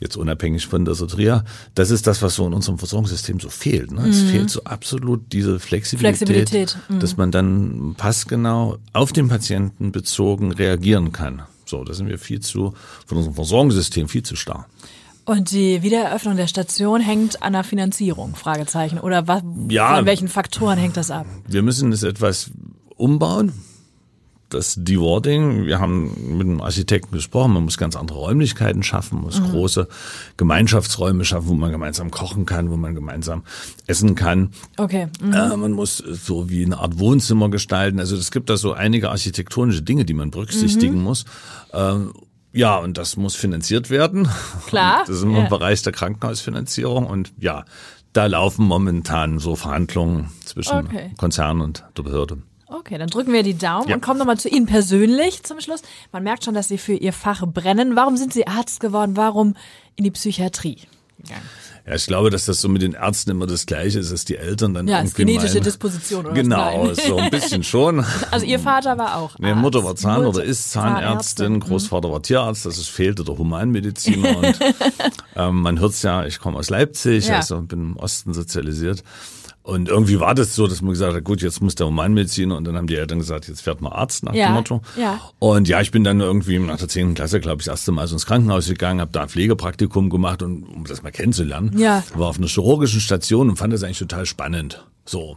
jetzt 0.00 0.16
unabhängig 0.16 0.66
von 0.66 0.84
der 0.84 0.94
Soteria, 0.94 1.44
das 1.74 1.90
ist 1.90 2.06
das, 2.08 2.20
was 2.20 2.34
so 2.34 2.46
in 2.46 2.52
unserem 2.52 2.78
Versorgungssystem 2.78 3.38
so 3.38 3.48
fehlt. 3.48 3.92
Ne? 3.92 4.08
Es 4.08 4.22
fehlt 4.22 4.50
so 4.50 4.64
absolut 4.64 5.32
diese 5.32 5.60
Flexibilität, 5.60 6.18
Flexibilität, 6.18 6.76
dass 7.00 7.16
man 7.16 7.30
dann 7.30 7.94
passgenau 7.96 8.78
auf 8.92 9.12
den 9.12 9.28
Patienten 9.28 9.92
bezogen 9.92 10.52
reagieren 10.52 11.12
kann. 11.12 11.42
So, 11.66 11.84
da 11.84 11.92
sind 11.94 12.08
wir 12.08 12.18
viel 12.18 12.40
zu, 12.40 12.74
von 13.06 13.18
unserem 13.18 13.34
Versorgungssystem 13.34 14.08
viel 14.08 14.22
zu 14.22 14.36
starr. 14.36 14.66
Und 15.24 15.50
die 15.50 15.82
Wiedereröffnung 15.82 16.36
der 16.36 16.46
Station 16.46 17.00
hängt 17.00 17.42
an 17.42 17.52
der 17.52 17.64
Finanzierung, 17.64 18.36
Fragezeichen. 18.36 19.00
Oder 19.00 19.26
was, 19.26 19.42
Ja. 19.68 19.96
von 19.96 20.06
welchen 20.06 20.28
Faktoren 20.28 20.78
hängt 20.78 20.96
das 20.96 21.10
ab? 21.10 21.26
Wir 21.48 21.62
müssen 21.62 21.90
es 21.92 22.04
etwas 22.04 22.50
umbauen. 22.96 23.52
Das 24.48 24.76
Dewarding, 24.78 25.66
wir 25.66 25.80
haben 25.80 26.36
mit 26.38 26.46
dem 26.46 26.60
Architekten 26.60 27.12
gesprochen, 27.14 27.52
man 27.52 27.64
muss 27.64 27.78
ganz 27.78 27.96
andere 27.96 28.18
Räumlichkeiten 28.18 28.84
schaffen, 28.84 29.20
muss 29.22 29.42
große 29.42 29.88
Gemeinschaftsräume 30.36 31.24
schaffen, 31.24 31.48
wo 31.48 31.54
man 31.54 31.72
gemeinsam 31.72 32.12
kochen 32.12 32.46
kann, 32.46 32.70
wo 32.70 32.76
man 32.76 32.94
gemeinsam 32.94 33.42
essen 33.86 34.14
kann. 34.14 34.50
Okay. 34.76 35.08
mhm. 35.20 35.32
Äh, 35.32 35.56
man 35.56 35.72
muss 35.72 35.96
so 35.96 36.48
wie 36.48 36.64
eine 36.64 36.78
Art 36.78 36.98
Wohnzimmer 36.98 37.50
gestalten. 37.50 37.98
Also 37.98 38.16
es 38.16 38.30
gibt 38.30 38.48
da 38.48 38.56
so 38.56 38.72
einige 38.72 39.10
architektonische 39.10 39.82
Dinge, 39.82 40.04
die 40.04 40.14
man 40.14 40.30
berücksichtigen 40.30 41.02
muss. 41.02 41.24
Ähm, 41.72 42.12
ja, 42.52 42.76
und 42.76 42.96
das 42.96 43.16
muss 43.16 43.34
finanziert 43.34 43.90
werden. 43.90 44.28
Klar, 44.66 45.00
Das 45.06 45.16
ist 45.16 45.22
im 45.24 45.48
Bereich 45.48 45.82
der 45.82 45.92
Krankenhausfinanzierung. 45.92 47.06
Und 47.06 47.32
ja, 47.38 47.64
da 48.12 48.26
laufen 48.26 48.64
momentan 48.64 49.38
so 49.38 49.56
Verhandlungen 49.56 50.30
zwischen 50.44 50.86
Okay. 50.86 51.10
Konzern 51.18 51.60
und 51.60 51.84
der 51.96 52.02
Behörde. 52.02 52.38
Okay, 52.68 52.98
dann 52.98 53.08
drücken 53.08 53.32
wir 53.32 53.42
die 53.44 53.56
Daumen 53.56 53.88
Ja. 53.88 53.94
und 53.94 54.00
kommen 54.00 54.18
nochmal 54.18 54.38
zu 54.38 54.48
Ihnen 54.48 54.66
persönlich 54.66 55.42
zum 55.44 55.60
Schluss. 55.60 55.82
Man 56.12 56.22
merkt 56.24 56.44
schon, 56.44 56.54
dass 56.54 56.68
Sie 56.68 56.78
für 56.78 56.94
Ihr 56.94 57.12
Fach 57.12 57.46
brennen. 57.46 57.94
Warum 57.96 58.16
sind 58.16 58.32
Sie 58.32 58.46
Arzt 58.46 58.80
geworden? 58.80 59.16
Warum 59.16 59.54
in 59.94 60.02
die 60.04 60.10
Psychiatrie 60.10 60.78
gegangen? 61.18 61.42
Ja, 61.86 61.94
ich 61.94 62.06
glaube, 62.06 62.30
dass 62.30 62.46
das 62.46 62.60
so 62.60 62.68
mit 62.68 62.82
den 62.82 62.94
Ärzten 62.94 63.30
immer 63.30 63.46
das 63.46 63.64
Gleiche 63.64 64.00
ist, 64.00 64.10
dass 64.10 64.24
die 64.24 64.36
Eltern 64.36 64.74
dann 64.74 64.88
Ja, 64.88 64.98
irgendwie 64.98 65.24
genetische 65.24 65.54
meinen, 65.54 65.62
Disposition 65.64 66.26
oder? 66.26 66.34
Genau, 66.34 66.92
so 66.94 67.16
ein 67.18 67.30
bisschen 67.30 67.62
schon. 67.62 68.04
Also 68.32 68.44
Ihr 68.44 68.58
Vater 68.58 68.98
war 68.98 69.14
auch 69.18 69.38
Meine 69.38 69.52
Arzt. 69.54 69.62
Mutter 69.62 69.84
war 69.84 69.94
Zahn 69.94 70.24
Mutter- 70.24 70.38
oder 70.38 70.42
ist 70.44 70.68
Zahnärztin. 70.72 71.04
Zahnärztin, 71.06 71.60
Großvater 71.60 72.10
war 72.10 72.20
Tierarzt, 72.20 72.66
das 72.66 72.78
ist 72.78 72.88
fehlte 72.88 73.22
der 73.22 73.38
Humanmediziner 73.38 74.36
und 74.38 74.58
ähm, 75.36 75.60
man 75.62 75.78
hört's 75.78 76.02
ja, 76.02 76.26
ich 76.26 76.40
komme 76.40 76.58
aus 76.58 76.70
Leipzig, 76.70 77.28
Ja. 77.28 77.36
also 77.36 77.60
bin 77.60 77.80
im 77.92 77.96
Osten 77.98 78.34
sozialisiert. 78.34 79.04
Und 79.66 79.88
irgendwie 79.88 80.20
war 80.20 80.32
das 80.36 80.54
so, 80.54 80.68
dass 80.68 80.80
man 80.80 80.92
gesagt 80.92 81.12
hat, 81.16 81.24
gut, 81.24 81.42
jetzt 81.42 81.60
muss 81.60 81.74
der 81.74 81.88
Humanmediziner 81.88 82.56
und 82.56 82.62
dann 82.64 82.76
haben 82.76 82.86
die 82.86 82.94
Eltern 82.94 83.18
gesagt, 83.18 83.48
jetzt 83.48 83.62
fährt 83.62 83.80
man 83.80 83.92
Arzt 83.92 84.22
nach 84.22 84.32
Ja, 84.32 84.46
dem 84.46 84.54
Motto. 84.54 84.80
ja. 84.96 85.20
Und 85.40 85.66
ja, 85.66 85.80
ich 85.80 85.90
bin 85.90 86.04
dann 86.04 86.20
irgendwie 86.20 86.56
nach 86.60 86.78
der 86.78 86.86
10. 86.86 87.14
Klasse, 87.14 87.40
glaube 87.40 87.62
ich, 87.62 87.64
das 87.64 87.72
erste 87.80 87.90
Mal 87.90 88.06
so 88.06 88.14
ins 88.14 88.26
Krankenhaus 88.26 88.68
gegangen, 88.68 89.00
habe 89.00 89.10
da 89.10 89.22
ein 89.22 89.28
Pflegepraktikum 89.28 90.08
gemacht, 90.08 90.40
und, 90.44 90.62
um 90.62 90.84
das 90.84 91.02
mal 91.02 91.10
kennenzulernen. 91.10 91.76
Ja. 91.76 92.04
War 92.14 92.28
auf 92.28 92.38
einer 92.38 92.46
chirurgischen 92.46 93.00
Station 93.00 93.48
und 93.50 93.56
fand 93.56 93.72
das 93.72 93.82
eigentlich 93.82 93.98
total 93.98 94.24
spannend. 94.24 94.86
So. 95.04 95.36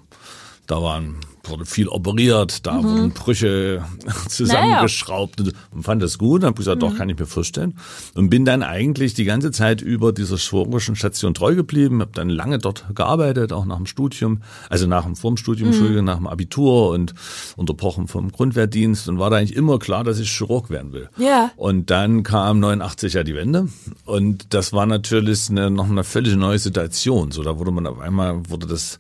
Da 0.69 0.83
waren 0.83 1.15
wurde 1.49 1.65
viel 1.65 1.87
operiert, 1.87 2.67
da 2.67 2.83
wurden 2.83 3.11
Brüche 3.11 3.83
zusammengeschraubt 4.27 5.41
und, 5.41 5.53
und 5.71 5.83
fand 5.83 6.03
das 6.03 6.19
gut. 6.19 6.43
Habe 6.43 6.55
gesagt, 6.55 6.83
doch, 6.83 6.95
kann 6.95 7.09
ich 7.09 7.17
mir 7.17 7.25
vorstellen. 7.25 7.75
Und 8.13 8.29
bin 8.29 8.45
dann 8.45 8.61
eigentlich 8.61 9.15
die 9.15 9.25
ganze 9.25 9.49
Zeit 9.49 9.81
über 9.81 10.13
dieser 10.13 10.37
chirurgischen 10.37 10.95
Station 10.95 11.33
treu 11.33 11.55
geblieben, 11.55 12.01
habe 12.01 12.11
dann 12.13 12.29
lange 12.29 12.59
dort 12.59 12.85
gearbeitet, 12.93 13.51
auch 13.51 13.65
nach 13.65 13.77
dem 13.77 13.87
Studium, 13.87 14.41
also 14.69 14.85
nach 14.85 15.05
dem 15.05 15.15
Vormstudium, 15.15 15.69
Entschuldigung, 15.69 16.05
nach 16.05 16.17
dem 16.17 16.27
Abitur 16.27 16.89
und 16.89 17.15
unterbrochen 17.55 18.07
vom 18.07 18.31
Grundwehrdienst 18.31 19.09
und 19.09 19.17
war 19.17 19.31
da 19.31 19.37
eigentlich 19.37 19.55
immer 19.55 19.79
klar, 19.79 20.03
dass 20.03 20.19
ich 20.19 20.29
Chirurg 20.29 20.69
werden 20.69 20.93
will. 20.93 21.09
Ja. 21.17 21.51
Und 21.55 21.89
dann 21.89 22.23
kam 22.23 22.59
89 22.59 23.13
ja 23.13 23.23
die 23.23 23.33
Wende 23.33 23.69
und 24.05 24.53
das 24.53 24.73
war 24.73 24.85
natürlich 24.85 25.49
eine, 25.49 25.71
noch 25.71 25.89
eine 25.89 26.03
völlig 26.03 26.35
neue 26.35 26.59
Situation. 26.59 27.31
So, 27.31 27.43
da 27.43 27.57
wurde 27.57 27.71
man 27.71 27.87
auf 27.87 27.99
einmal, 27.99 28.47
wurde 28.49 28.67
das 28.67 28.99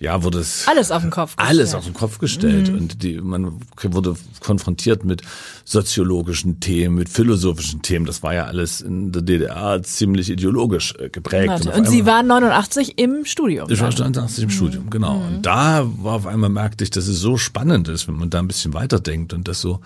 ja, 0.00 0.22
wurde 0.22 0.38
es 0.38 0.66
Alles 0.68 0.90
auf 0.90 1.02
den 1.02 1.10
Kopf 1.10 1.36
gestellt. 1.36 1.48
alles 1.50 1.74
auf 1.74 1.84
den 1.84 1.94
Kopf 1.94 2.18
gestellt 2.18 2.68
und 2.68 3.02
die, 3.02 3.20
man 3.20 3.60
wurde 3.82 4.14
konfrontiert 4.40 5.04
mit 5.04 5.22
soziologischen 5.64 6.60
Themen, 6.60 6.94
mit 6.96 7.08
philosophischen 7.08 7.82
Themen. 7.82 8.06
Das 8.06 8.22
war 8.22 8.32
ja 8.34 8.44
alles 8.44 8.80
in 8.80 9.12
der 9.12 9.22
DDR 9.22 9.82
ziemlich 9.82 10.30
ideologisch 10.30 10.94
äh, 10.98 11.08
geprägt. 11.08 11.68
Auf 11.68 11.76
Und 11.76 11.88
Sie 11.88 12.06
waren 12.06 12.26
89 12.26 12.98
im 12.98 13.24
Studium. 13.24 13.70
ich 13.70 13.80
war 13.80 13.90
dann. 13.90 14.12
89 14.12 14.44
im 14.44 14.50
Studium, 14.50 14.90
genau. 14.90 15.16
Und 15.18 15.42
da 15.44 15.84
war 15.98 16.14
auf 16.14 16.26
einmal 16.26 16.50
merkte 16.50 16.84
ich, 16.84 16.90
dass 16.90 17.08
es 17.08 17.18
so 17.18 17.36
spannend 17.36 17.88
ist, 17.88 18.08
wenn 18.08 18.14
man 18.16 18.30
da 18.30 18.38
ein 18.38 18.48
bisschen 18.48 18.74
weiterdenkt 18.74 19.32
und 19.32 19.48
dass 19.48 19.60
so 19.60 19.80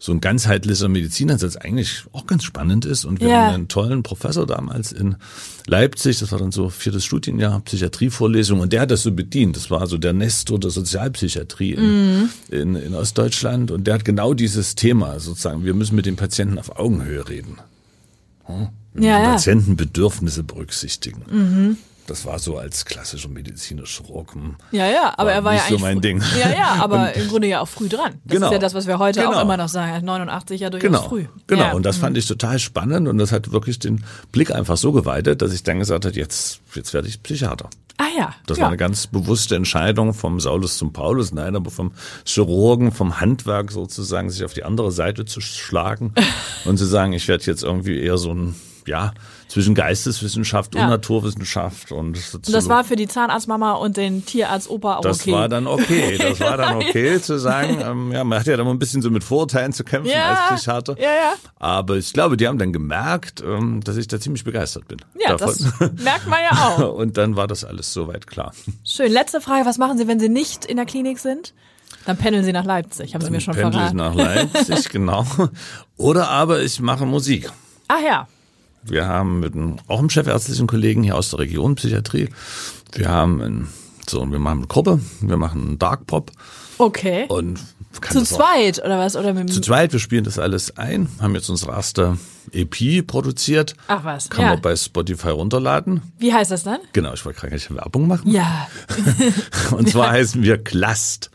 so 0.00 0.12
ein 0.12 0.20
ganzheitlicher 0.20 0.88
Medizinansatz 0.88 1.56
eigentlich 1.56 2.04
auch 2.12 2.26
ganz 2.26 2.44
spannend 2.44 2.84
ist. 2.84 3.04
Und 3.04 3.20
wir 3.20 3.28
Ja. 3.28 3.46
haben 3.46 3.54
einen 3.54 3.68
tollen 3.68 4.02
Professor 4.04 4.46
damals 4.46 4.92
in 4.92 5.16
Leipzig, 5.66 6.20
das 6.20 6.30
war 6.32 6.38
dann 6.38 6.52
so 6.52 6.68
viertes 6.70 7.04
Studienjahr, 7.04 7.60
Psychiatrievorlesung, 7.60 8.60
und 8.60 8.72
der 8.72 8.82
hat 8.82 8.90
das 8.92 9.02
so 9.02 9.10
bedient. 9.12 9.56
Das 9.56 9.70
war 9.70 9.86
so 9.88 9.98
der 9.98 10.12
Nestor 10.12 10.58
der 10.60 10.70
Sozialpsychiatrie 10.70 11.72
in, 11.72 12.28
in, 12.50 12.74
in 12.76 12.94
Ostdeutschland. 12.94 13.70
Und 13.70 13.86
der 13.88 13.94
hat 13.94 14.04
genau 14.04 14.34
dieses 14.34 14.76
Thema 14.76 15.18
sozusagen, 15.20 15.64
wir 15.64 15.74
müssen 15.74 15.96
mit 15.96 16.06
den 16.06 16.16
Patienten 16.16 16.58
auf 16.58 16.78
Augenhöhe 16.78 17.28
reden. 17.28 17.56
Hm? 18.44 18.68
Wir 18.94 19.08
Ja. 19.10 19.32
Patientenbedürfnisse 19.32 20.42
berücksichtigen. 20.44 21.76
Das 22.08 22.24
war 22.24 22.38
so 22.38 22.56
als 22.58 22.84
klassischer 22.86 23.28
Mediziner 23.28 23.84
Chirurg. 23.84 24.34
hm, 24.34 24.56
Ja, 24.72 24.86
ja, 24.88 25.12
aber 25.18 25.26
War 25.28 25.32
er 25.34 25.44
war 25.44 25.52
ja 25.54 25.58
nicht 25.58 25.68
so 25.68 25.74
eigentlich. 25.76 25.82
mein 25.82 26.00
Ding. 26.00 26.22
Ja, 26.40 26.50
ja, 26.50 26.76
aber 26.80 27.14
im 27.14 27.28
Grunde 27.28 27.48
ja 27.48 27.60
auch 27.60 27.68
früh 27.68 27.88
dran. 27.88 28.14
Das 28.24 28.34
Genau. 28.34 28.46
ist 28.46 28.52
ja 28.54 28.58
das, 28.58 28.74
was 28.74 28.86
wir 28.86 28.98
heute 28.98 29.26
auch 29.26 29.32
Genau. 29.32 29.42
immer 29.42 29.56
noch 29.58 29.68
sagen. 29.68 30.04
89 30.04 30.60
ja 30.60 30.70
durchaus 30.70 30.86
Genau, 30.90 31.02
früh. 31.02 31.26
genau. 31.46 31.62
Ja. 31.64 31.72
Und 31.72 31.84
das 31.84 31.98
fand 31.98 32.16
ich 32.16 32.26
total 32.26 32.58
spannend 32.58 33.06
und 33.08 33.18
das 33.18 33.30
hat 33.30 33.52
wirklich 33.52 33.78
den 33.78 34.04
Blick 34.32 34.50
einfach 34.54 34.76
so 34.78 34.90
geweitet, 34.92 35.42
dass 35.42 35.52
ich 35.52 35.62
dann 35.62 35.78
gesagt 35.78 36.06
habe, 36.06 36.16
jetzt, 36.16 36.60
jetzt 36.74 36.94
werde 36.94 37.08
ich 37.08 37.22
Psychiater. 37.22 37.68
Ah 37.98 38.04
ja. 38.16 38.34
Das 38.46 38.56
ja. 38.56 38.62
war 38.62 38.68
eine 38.68 38.76
ganz 38.78 39.06
bewusste 39.06 39.56
Entscheidung 39.56 40.14
vom 40.14 40.40
Saulus 40.40 40.78
zum 40.78 40.92
Paulus, 40.94 41.32
nein, 41.32 41.56
aber 41.56 41.70
vom 41.70 41.92
Chirurgen, 42.24 42.90
vom 42.92 43.20
Handwerk 43.20 43.70
sozusagen, 43.72 44.30
sich 44.30 44.44
auf 44.44 44.54
die 44.54 44.64
andere 44.64 44.92
Seite 44.92 45.24
zu 45.26 45.40
schlagen 45.42 46.14
und 46.64 46.78
zu 46.78 46.86
sagen, 46.86 47.12
ich 47.12 47.28
werde 47.28 47.44
jetzt 47.44 47.64
irgendwie 47.64 48.00
eher 48.00 48.16
so 48.16 48.32
ein, 48.32 48.54
ja, 48.86 49.12
zwischen 49.48 49.74
Geisteswissenschaft 49.74 50.74
und 50.74 50.80
Ja. 50.82 50.88
Naturwissenschaft 50.88 51.90
und 51.90 52.16
Und 52.34 52.52
das 52.52 52.68
war 52.68 52.84
für 52.84 52.96
die 52.96 53.08
Zahnarztmama 53.08 53.72
und 53.72 53.96
den 53.96 54.24
Tierarzt 54.26 54.68
Opa 54.70 54.96
auch 54.96 55.00
das 55.00 55.20
okay. 55.20 55.32
war 55.32 55.48
dann 55.48 55.66
okay. 55.66 56.18
Das 56.22 56.40
war 56.40 56.56
dann 56.56 56.76
okay 56.76 57.20
zu 57.20 57.38
sagen, 57.38 57.80
ähm, 57.80 58.12
ja, 58.12 58.24
man 58.24 58.38
hat 58.40 58.46
ja 58.46 58.56
dann 58.56 58.66
mal 58.66 58.72
ein 58.72 58.78
bisschen 58.78 59.00
so 59.02 59.10
mit 59.10 59.24
Vorurteilen 59.24 59.72
zu 59.72 59.84
kämpfen 59.84 60.10
Ja, 60.10 60.34
als 60.48 60.60
Psychiater. 60.60 60.96
ja, 60.98 61.08
ja. 61.08 61.34
Aber 61.56 61.96
ich 61.96 62.12
glaube, 62.12 62.36
die 62.36 62.46
haben 62.46 62.58
dann 62.58 62.72
gemerkt, 62.72 63.42
ähm, 63.42 63.80
dass 63.82 63.96
ich 63.96 64.06
da 64.06 64.20
ziemlich 64.20 64.44
begeistert 64.44 64.86
bin. 64.86 64.98
ja, 65.18 65.36
das 65.36 65.60
merkt 66.02 66.26
man 66.26 66.40
ja 66.40 66.50
auch. 66.58 66.92
Und 66.98 67.16
dann 67.16 67.36
war 67.36 67.46
das 67.46 67.64
alles 67.64 67.92
soweit 67.92 68.26
klar. 68.26 68.52
Schön. 68.84 69.10
Letzte 69.10 69.40
Frage. 69.40 69.64
Was 69.66 69.78
machen 69.78 69.96
Sie, 69.98 70.06
wenn 70.06 70.20
Sie 70.20 70.28
nicht 70.28 70.64
in 70.66 70.76
der 70.76 70.86
Klinik 70.86 71.18
sind? 71.18 71.54
Dann 72.04 72.16
pendeln 72.16 72.44
Sie 72.44 72.52
nach 72.52 72.64
Leipzig, 72.64 73.14
haben 73.14 73.24
Sie 73.24 73.30
mir 73.30 73.40
schon 73.40 73.54
Pendel 73.54 73.80
ich 73.80 73.90
verraten. 73.90 73.96
nach 73.96 74.14
Leipzig, 74.14 74.88
genau. 74.90 75.26
Oder 75.96 76.28
aber 76.28 76.60
ich 76.62 76.80
mache 76.80 77.06
Musik. 77.06 77.50
Ach 77.88 78.00
ja. 78.04 78.28
Wir 78.90 79.06
haben 79.06 79.40
mit 79.40 79.54
einem, 79.54 79.76
auch 79.86 79.98
einem 79.98 80.10
chefärztlichen 80.10 80.66
Kollegen 80.66 81.02
hier 81.02 81.16
aus 81.16 81.30
der 81.30 81.40
Region 81.40 81.74
Psychiatrie, 81.74 82.28
wir 82.94 83.08
haben 83.08 83.40
ein, 83.40 83.68
so, 84.08 84.20
wir 84.30 84.38
machen 84.38 84.58
eine 84.58 84.66
Gruppe, 84.66 85.00
wir 85.20 85.36
machen 85.36 85.60
einen 85.62 85.78
Dark 85.78 86.06
Pop 86.06 86.30
Okay. 86.78 87.26
und 87.28 87.58
Zu 87.58 88.20
das 88.20 88.32
auch- 88.32 88.38
zweit 88.38 88.78
oder 88.84 88.98
was? 88.98 89.16
Oder 89.16 89.34
mit 89.34 89.52
Zu 89.52 89.60
zweit, 89.60 89.92
wir 89.92 90.00
spielen 90.00 90.24
das 90.24 90.38
alles 90.38 90.76
ein, 90.78 91.08
haben 91.20 91.34
jetzt 91.34 91.48
unsere 91.50 91.72
erste 91.72 92.16
EP 92.52 93.02
produziert. 93.06 93.74
Ach 93.88 94.04
was, 94.04 94.30
Kann 94.30 94.42
ja. 94.44 94.50
man 94.52 94.62
bei 94.62 94.74
Spotify 94.76 95.28
runterladen. 95.30 96.00
Wie 96.18 96.32
heißt 96.32 96.50
das 96.50 96.62
dann? 96.62 96.78
Genau, 96.92 97.12
ich 97.12 97.24
wollte 97.24 97.40
gerade 97.40 97.50
gleich 97.50 97.70
Werbung 97.74 98.06
machen. 98.06 98.30
Ja. 98.30 98.68
Und 99.72 99.90
zwar 99.90 100.10
heißen 100.12 100.42
wir 100.42 100.56
Glast. 100.58 101.30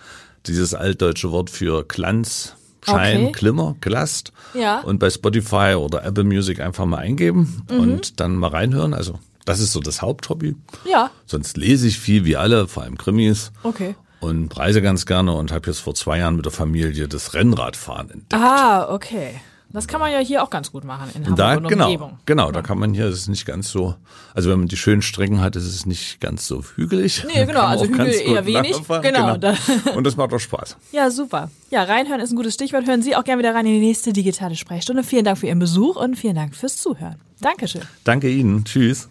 Dieses 0.48 0.74
altdeutsche 0.74 1.32
Wort 1.32 1.50
für 1.50 1.86
Glanz, 1.86 2.56
Schein, 2.86 3.24
Okay. 3.24 3.32
Glimmer, 3.34 3.76
Glast. 3.82 4.32
Ja. 4.54 4.80
Und 4.82 5.00
bei 5.00 5.10
Spotify 5.10 5.76
oder 5.78 6.04
Apple 6.06 6.24
Music 6.24 6.60
einfach 6.60 6.86
mal 6.86 6.98
eingeben 6.98 7.64
Mhm. 7.70 7.80
und 7.80 8.20
dann 8.20 8.36
mal 8.36 8.50
reinhören. 8.50 8.94
Also 8.94 9.20
das 9.46 9.60
ist 9.60 9.72
so 9.74 9.80
das 9.80 10.02
Haupthobby. 10.02 10.56
Ja. 10.90 11.12
Sonst 11.26 11.58
lese 11.58 11.88
ich 11.88 12.00
viel 12.00 12.26
wie 12.26 12.36
alle, 12.38 12.68
vor 12.68 12.84
allem 12.84 12.98
Krimis. 12.98 13.52
Okay. 13.64 13.96
Und 14.20 14.58
reise 14.58 14.82
ganz 14.82 15.06
gerne 15.06 15.34
und 15.34 15.52
habe 15.52 15.68
jetzt 15.70 15.80
vor 15.80 15.96
zwei 15.96 16.20
Jahren 16.20 16.38
mit 16.38 16.46
der 16.46 16.52
Familie 16.54 17.08
das 17.10 17.34
Rennradfahren 17.34 18.10
entdeckt. 18.10 18.34
Ah, 18.42 18.88
okay. 18.94 19.42
Das 19.74 19.88
kann 19.88 20.00
man 20.00 20.12
ja 20.12 20.20
hier 20.20 20.44
auch 20.44 20.52
ganz 20.52 20.72
gut 20.72 20.84
machen 20.84 21.10
in 21.16 21.22
Hamburg 21.26 21.36
Da, 21.38 21.56
und 21.58 21.68
genau, 21.68 21.86
Umgebung. 21.86 22.20
genau, 22.28 22.52
da 22.52 22.62
kann 22.62 22.78
man 22.78 22.94
hier, 22.94 23.06
das 23.10 23.16
ist 23.20 23.28
nicht 23.28 23.46
ganz 23.48 23.72
so, 23.72 23.96
also 24.36 24.52
wenn 24.52 24.60
man 24.60 24.68
die 24.68 24.78
schönen 24.78 25.02
Strecken 25.02 25.42
hat, 25.42 25.56
ist 25.56 25.66
es 25.66 25.88
nicht 25.88 26.22
ganz 26.22 26.46
so 26.46 26.64
hügelig. 26.76 27.26
Nee, 27.28 27.46
genau, 27.48 27.62
also 27.62 27.86
Hügel 27.86 28.06
eher 28.08 28.46
wenig. 28.46 28.76
Genau, 29.02 29.36
da- 29.38 29.56
Und 29.96 30.04
das 30.06 30.16
macht 30.16 30.32
auch 30.32 30.40
Spaß. 30.40 30.78
Ja, 30.92 31.10
super. 31.10 31.50
Ja, 31.72 31.84
reinhören 31.84 32.22
ist 32.22 32.32
ein 32.32 32.36
gutes 32.36 32.54
Stichwort. 32.54 32.86
Hören 32.86 33.02
Sie 33.02 33.16
auch 33.16 33.24
gerne 33.24 33.40
wieder 33.40 33.56
rein 33.56 33.66
in 33.66 33.74
die 33.74 33.80
nächste 33.88 34.14
digitale 34.14 34.56
Sprechstunde. 34.56 35.04
Vielen 35.04 35.26
Dank 35.26 35.40
für 35.40 35.48
Ihren 35.48 35.60
Besuch 35.60 35.96
und 35.96 36.16
vielen 36.18 36.36
Dank 36.36 36.56
fürs 36.56 36.78
Zuhören. 36.78 37.16
Dankeschön. 37.42 37.82
Danke 38.04 38.30
Ihnen. 38.30 38.66
Tschüss. 38.66 39.10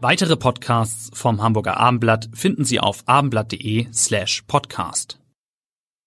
Weitere 0.00 0.36
Podcasts 0.36 1.10
vom 1.12 1.42
Hamburger 1.42 1.76
Abendblatt 1.76 2.28
finden 2.32 2.64
Sie 2.64 2.78
auf 2.78 3.02
abendblatt.de 3.06 3.88
slash 3.92 4.42
podcast. 4.46 5.18